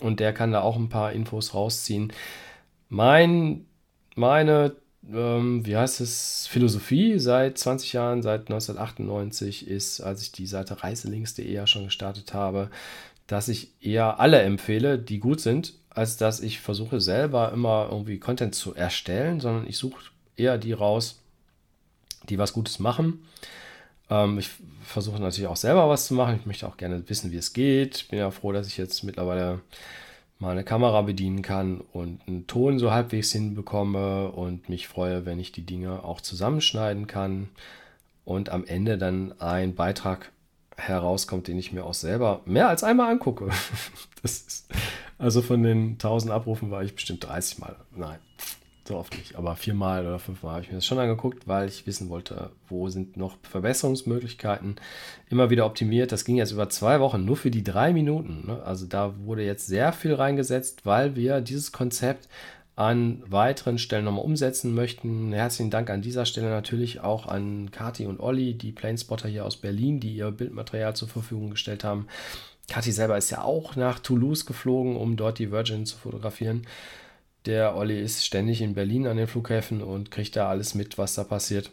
Und 0.00 0.20
der 0.20 0.33
kann 0.33 0.52
da 0.52 0.62
auch 0.62 0.76
ein 0.76 0.88
paar 0.88 1.12
Infos 1.12 1.52
rausziehen. 1.54 2.12
Mein, 2.88 3.66
meine, 4.14 4.76
ähm, 5.12 5.66
wie 5.66 5.76
heißt 5.76 6.00
es, 6.00 6.46
Philosophie 6.46 7.18
seit 7.18 7.59
20 7.59 7.92
Jahren, 7.92 8.22
seit 8.22 8.50
1998 8.50 9.68
ist, 9.68 10.00
als 10.00 10.22
ich 10.22 10.33
die 10.33 10.46
Seite 10.46 10.83
reiselinks.de 10.83 11.50
ja 11.50 11.66
schon 11.66 11.85
gestartet 11.85 12.35
habe, 12.35 12.70
dass 13.26 13.48
ich 13.48 13.74
eher 13.80 14.20
alle 14.20 14.42
empfehle, 14.42 14.98
die 14.98 15.20
gut 15.20 15.40
sind, 15.40 15.74
als 15.90 16.16
dass 16.16 16.40
ich 16.40 16.61
versuche 16.61 17.00
selber 17.00 17.53
immer 17.53 17.88
irgendwie 17.90 18.18
Content 18.18 18.55
zu 18.55 18.74
erstellen, 18.74 19.40
sondern 19.40 19.66
ich 19.68 19.76
suche 19.76 20.00
eher 20.37 20.57
die 20.59 20.72
raus, 20.72 21.20
die 22.29 22.38
was 22.38 22.53
Gutes 22.53 22.79
machen. 22.79 23.24
Ähm, 24.09 24.38
ich 24.38 24.50
versuche 24.85 25.20
natürlich 25.20 25.48
auch 25.48 25.57
selber 25.57 25.88
was 25.88 26.07
zu 26.07 26.14
machen. 26.14 26.37
Ich 26.40 26.46
möchte 26.46 26.66
auch 26.66 26.76
gerne 26.76 27.09
wissen, 27.09 27.33
wie 27.33 27.37
es 27.37 27.53
geht. 27.53 28.09
Bin 28.09 28.18
ja 28.18 28.31
froh, 28.31 28.53
dass 28.53 28.66
ich 28.66 28.76
jetzt 28.76 29.03
mittlerweile 29.03 29.61
mal 30.38 30.53
eine 30.53 30.64
Kamera 30.64 31.03
bedienen 31.03 31.42
kann 31.42 31.81
und 31.92 32.20
einen 32.26 32.46
Ton 32.46 32.79
so 32.79 32.90
halbwegs 32.92 33.31
hinbekomme 33.33 34.31
und 34.31 34.68
mich 34.68 34.88
freue, 34.88 35.26
wenn 35.26 35.38
ich 35.38 35.53
die 35.53 35.66
Dinge 35.66 36.03
auch 36.03 36.20
zusammenschneiden 36.20 37.07
kann 37.07 37.50
und 38.24 38.48
am 38.48 38.64
Ende 38.64 38.96
dann 38.96 39.38
ein 39.38 39.74
Beitrag 39.74 40.33
herauskommt, 40.76 41.46
den 41.46 41.59
ich 41.59 41.72
mir 41.72 41.85
auch 41.85 41.94
selber 41.94 42.40
mehr 42.46 42.68
als 42.68 42.85
einmal 42.85 43.11
angucke. 43.11 43.50
Das 44.22 44.33
ist, 44.33 44.68
also 45.20 45.42
von 45.42 45.62
den 45.62 45.92
1000 45.92 46.33
Abrufen 46.33 46.70
war 46.70 46.83
ich 46.83 46.94
bestimmt 46.94 47.24
30 47.24 47.59
Mal. 47.59 47.76
Nein, 47.94 48.18
so 48.88 48.96
oft 48.96 49.16
nicht, 49.16 49.37
aber 49.37 49.54
viermal 49.54 50.06
oder 50.06 50.18
fünfmal 50.18 50.54
habe 50.54 50.64
ich 50.64 50.70
mir 50.70 50.78
das 50.78 50.87
schon 50.87 50.98
angeguckt, 50.98 51.46
weil 51.46 51.68
ich 51.68 51.87
wissen 51.87 52.09
wollte, 52.09 52.50
wo 52.68 52.88
sind 52.88 53.16
noch 53.16 53.37
Verbesserungsmöglichkeiten. 53.42 54.76
Immer 55.28 55.50
wieder 55.50 55.66
optimiert. 55.66 56.11
Das 56.11 56.24
ging 56.24 56.37
jetzt 56.37 56.52
über 56.52 56.70
zwei 56.70 57.00
Wochen, 57.00 57.24
nur 57.24 57.37
für 57.37 57.50
die 57.50 57.62
drei 57.62 57.92
Minuten. 57.92 58.46
Ne? 58.46 58.62
Also 58.64 58.87
da 58.87 59.14
wurde 59.18 59.44
jetzt 59.44 59.66
sehr 59.66 59.92
viel 59.92 60.14
reingesetzt, 60.14 60.87
weil 60.87 61.14
wir 61.16 61.40
dieses 61.40 61.70
Konzept 61.70 62.28
an 62.74 63.22
weiteren 63.26 63.76
Stellen 63.76 64.06
nochmal 64.06 64.24
umsetzen 64.24 64.74
möchten. 64.74 65.35
Herzlichen 65.35 65.70
Dank 65.70 65.90
an 65.90 66.00
dieser 66.00 66.24
Stelle 66.24 66.48
natürlich 66.48 67.00
auch 67.00 67.26
an 67.26 67.70
Kati 67.70 68.06
und 68.06 68.20
Olli, 68.20 68.54
die 68.54 68.72
Planespotter 68.72 69.28
hier 69.28 69.44
aus 69.44 69.59
Berlin, 69.59 70.00
die 70.00 70.16
ihr 70.16 70.30
Bildmaterial 70.30 70.96
zur 70.96 71.09
Verfügung 71.09 71.50
gestellt 71.50 71.85
haben. 71.85 72.06
Kati 72.70 72.92
selber 72.92 73.18
ist 73.18 73.30
ja 73.30 73.42
auch 73.42 73.74
nach 73.74 73.98
Toulouse 73.98 74.46
geflogen, 74.46 74.96
um 74.96 75.16
dort 75.16 75.40
die 75.40 75.50
Virgin 75.50 75.87
zu 75.87 75.98
fotografieren. 75.98 76.66
Der 77.46 77.74
Olli 77.74 78.00
ist 78.00 78.24
ständig 78.24 78.62
in 78.62 78.74
Berlin 78.74 79.09
an 79.09 79.16
den 79.16 79.26
Flughäfen 79.26 79.83
und 79.83 80.12
kriegt 80.12 80.37
da 80.37 80.48
alles 80.48 80.74
mit, 80.74 80.96
was 80.96 81.14
da 81.14 81.24
passiert. 81.24 81.70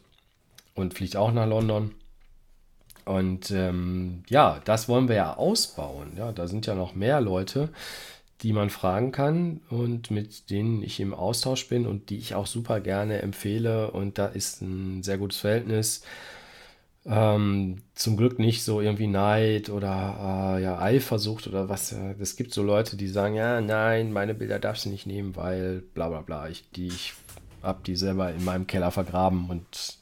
Und 0.74 0.96
fliegt 0.96 1.16
auch 1.16 1.32
nach 1.32 1.48
London. 1.48 1.94
Und 3.06 3.52
ähm, 3.52 4.24
ja, 4.28 4.60
das 4.66 4.90
wollen 4.90 5.08
wir 5.08 5.16
ja 5.16 5.38
ausbauen. 5.38 6.14
Ja, 6.18 6.32
da 6.32 6.48
sind 6.48 6.66
ja 6.66 6.74
noch 6.74 6.96
mehr 6.96 7.22
Leute, 7.22 7.70
die 8.42 8.52
man 8.52 8.72
fragen 8.72 9.12
kann 9.12 9.62
und 9.70 10.10
mit 10.10 10.50
denen 10.50 10.82
ich 10.82 11.00
im 11.00 11.14
Austausch 11.14 11.70
bin 11.70 11.86
und 11.86 12.10
die 12.10 12.18
ich 12.18 12.34
auch 12.34 12.48
super 12.48 12.80
gerne 12.80 13.22
empfehle. 13.22 13.92
Und 13.92 14.18
da 14.18 14.26
ist 14.26 14.62
ein 14.64 15.04
sehr 15.04 15.20
gutes 15.20 15.38
Verhältnis. 15.38 16.02
Ähm, 17.10 17.84
zum 17.96 18.18
Glück 18.18 18.38
nicht 18.38 18.64
so 18.64 18.82
irgendwie 18.82 19.08
Neid 19.08 19.70
oder 19.70 20.58
äh, 20.58 20.64
ja, 20.64 20.80
Eifersucht 20.80 21.48
oder 21.48 21.70
was. 21.70 21.96
Es 22.20 22.36
gibt 22.36 22.54
so 22.54 22.64
Leute, 22.64 22.98
die 22.98 23.08
sagen, 23.08 23.36
ja, 23.36 23.62
nein, 23.62 24.12
meine 24.12 24.34
Bilder 24.34 24.60
darfst 24.60 24.86
du 24.86 24.90
nicht 24.90 25.08
nehmen, 25.08 25.36
weil 25.36 25.82
bla 25.94 26.10
bla 26.10 26.22
bla. 26.22 26.50
Ich, 26.50 26.70
die, 26.72 26.88
ich 26.88 27.14
habe 27.64 27.80
die 27.86 27.96
selber 27.96 28.32
in 28.34 28.44
meinem 28.44 28.68
Keller 28.68 28.92
vergraben 28.92 29.50
und 29.50 29.98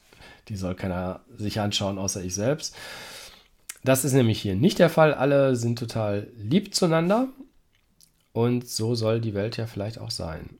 die 0.48 0.56
soll 0.56 0.74
keiner 0.74 1.20
sich 1.36 1.60
anschauen, 1.60 1.98
außer 1.98 2.24
ich 2.24 2.34
selbst. 2.34 2.74
Das 3.84 4.04
ist 4.04 4.12
nämlich 4.12 4.40
hier 4.40 4.56
nicht 4.56 4.80
der 4.80 4.90
Fall. 4.90 5.14
Alle 5.14 5.54
sind 5.54 5.78
total 5.78 6.26
lieb 6.36 6.74
zueinander 6.74 7.28
und 8.32 8.68
so 8.68 8.96
soll 8.96 9.20
die 9.20 9.34
Welt 9.34 9.56
ja 9.56 9.66
vielleicht 9.66 10.00
auch 10.00 10.10
sein. 10.10 10.58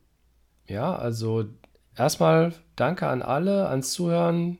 Ja, 0.68 0.94
also 0.96 1.46
erstmal 1.96 2.54
danke 2.76 3.08
an 3.08 3.22
alle, 3.22 3.68
ans 3.68 3.90
Zuhören. 3.92 4.58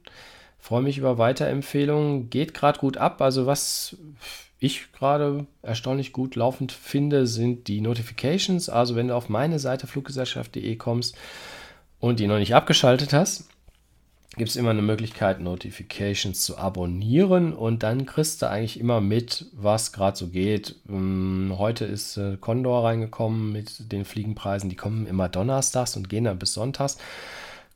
Freue 0.67 0.83
mich 0.83 0.99
über 0.99 1.17
Weiterempfehlungen. 1.17 2.29
Geht 2.29 2.53
gerade 2.53 2.81
gut 2.81 2.97
ab. 2.97 3.23
Also 3.23 3.47
was 3.47 3.97
ich 4.59 4.91
gerade 4.91 5.47
erstaunlich 5.63 6.13
gut 6.13 6.35
laufend 6.35 6.73
finde, 6.73 7.29
sind 7.29 7.69
die 7.69 7.81
Notifications. 7.81 8.69
Also 8.69 8.97
wenn 8.97 9.07
du 9.07 9.15
auf 9.15 9.29
meine 9.29 9.61
Seite 9.61 9.87
fluggesellschaft.de 9.87 10.75
kommst 10.75 11.17
und 12.01 12.19
die 12.19 12.27
noch 12.27 12.39
nicht 12.39 12.57
abgeschaltet 12.57 13.13
hast, 13.13 13.49
gibt 14.37 14.49
es 14.51 14.57
immer 14.57 14.71
eine 14.71 14.83
Möglichkeit, 14.83 15.41
Notifications 15.41 16.45
zu 16.45 16.59
abonnieren 16.59 17.53
und 17.53 17.85
dann 17.85 18.05
kriegst 18.05 18.43
du 18.43 18.51
eigentlich 18.51 18.81
immer 18.81 19.01
mit, 19.01 19.47
was 19.53 19.93
gerade 19.93 20.17
so 20.17 20.27
geht. 20.27 20.75
Ähm, 20.89 21.55
heute 21.59 21.85
ist 21.85 22.17
äh, 22.17 22.39
Condor 22.39 22.83
reingekommen 22.83 23.53
mit 23.53 23.93
den 23.93 24.05
Fliegenpreisen. 24.05 24.69
Die 24.69 24.75
kommen 24.75 25.07
immer 25.07 25.29
donnerstags 25.29 25.97
und 25.97 26.09
gehen 26.09 26.25
dann 26.25 26.41
bis 26.41 26.55
sonntags. 26.55 26.99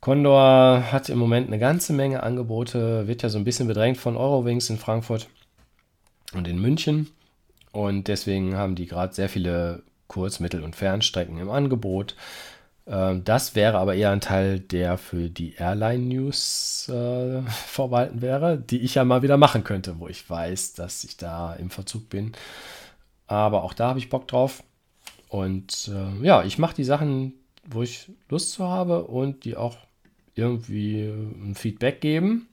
Condor 0.01 0.91
hat 0.91 1.09
im 1.09 1.19
Moment 1.19 1.47
eine 1.47 1.59
ganze 1.59 1.93
Menge 1.93 2.23
Angebote, 2.23 3.07
wird 3.07 3.21
ja 3.21 3.29
so 3.29 3.37
ein 3.37 3.43
bisschen 3.43 3.67
bedrängt 3.67 3.97
von 3.97 4.17
Eurowings 4.17 4.71
in 4.71 4.79
Frankfurt 4.79 5.29
und 6.33 6.47
in 6.47 6.59
München. 6.59 7.11
Und 7.71 8.07
deswegen 8.07 8.57
haben 8.57 8.73
die 8.73 8.87
gerade 8.87 9.13
sehr 9.13 9.29
viele 9.29 9.83
Kurz-, 10.07 10.39
Mittel- 10.39 10.63
und 10.63 10.75
Fernstrecken 10.75 11.37
im 11.37 11.51
Angebot. 11.51 12.15
Ähm, 12.87 13.23
das 13.23 13.53
wäre 13.53 13.77
aber 13.77 13.93
eher 13.93 14.09
ein 14.09 14.21
Teil, 14.21 14.59
der 14.59 14.97
für 14.97 15.29
die 15.29 15.53
Airline-News 15.53 16.89
äh, 16.89 17.41
vorbehalten 17.67 18.23
wäre, 18.23 18.57
die 18.57 18.79
ich 18.79 18.95
ja 18.95 19.03
mal 19.03 19.21
wieder 19.21 19.37
machen 19.37 19.63
könnte, 19.63 19.99
wo 19.99 20.07
ich 20.07 20.27
weiß, 20.27 20.73
dass 20.73 21.03
ich 21.03 21.17
da 21.17 21.53
im 21.53 21.69
Verzug 21.69 22.09
bin. 22.09 22.31
Aber 23.27 23.63
auch 23.63 23.75
da 23.75 23.89
habe 23.89 23.99
ich 23.99 24.09
Bock 24.09 24.27
drauf. 24.27 24.63
Und 25.29 25.91
äh, 25.93 26.25
ja, 26.25 26.43
ich 26.43 26.57
mache 26.57 26.75
die 26.75 26.83
Sachen, 26.83 27.33
wo 27.69 27.83
ich 27.83 28.11
Lust 28.29 28.51
zu 28.53 28.67
habe 28.67 29.03
und 29.03 29.45
die 29.45 29.55
auch 29.55 29.77
irgendwie 30.35 31.03
ein 31.03 31.55
Feedback 31.55 32.01
geben. 32.01 32.47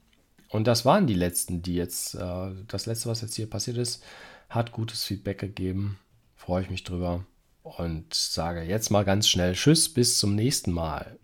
Und 0.49 0.65
das 0.67 0.83
waren 0.83 1.07
die 1.07 1.13
letzten, 1.13 1.61
die 1.61 1.75
jetzt, 1.75 2.15
äh, 2.15 2.51
das 2.67 2.85
letzte, 2.85 3.09
was 3.09 3.21
jetzt 3.21 3.35
hier 3.35 3.49
passiert 3.49 3.77
ist, 3.77 4.03
hat 4.49 4.71
gutes 4.71 5.03
Feedback 5.03 5.39
gegeben. 5.39 5.99
Freue 6.35 6.63
ich 6.63 6.69
mich 6.69 6.83
drüber 6.83 7.25
und 7.61 8.13
sage 8.13 8.63
jetzt 8.63 8.89
mal 8.89 9.05
ganz 9.05 9.27
schnell 9.27 9.53
Tschüss, 9.53 9.93
bis 9.93 10.17
zum 10.17 10.35
nächsten 10.35 10.71
Mal. 10.71 11.19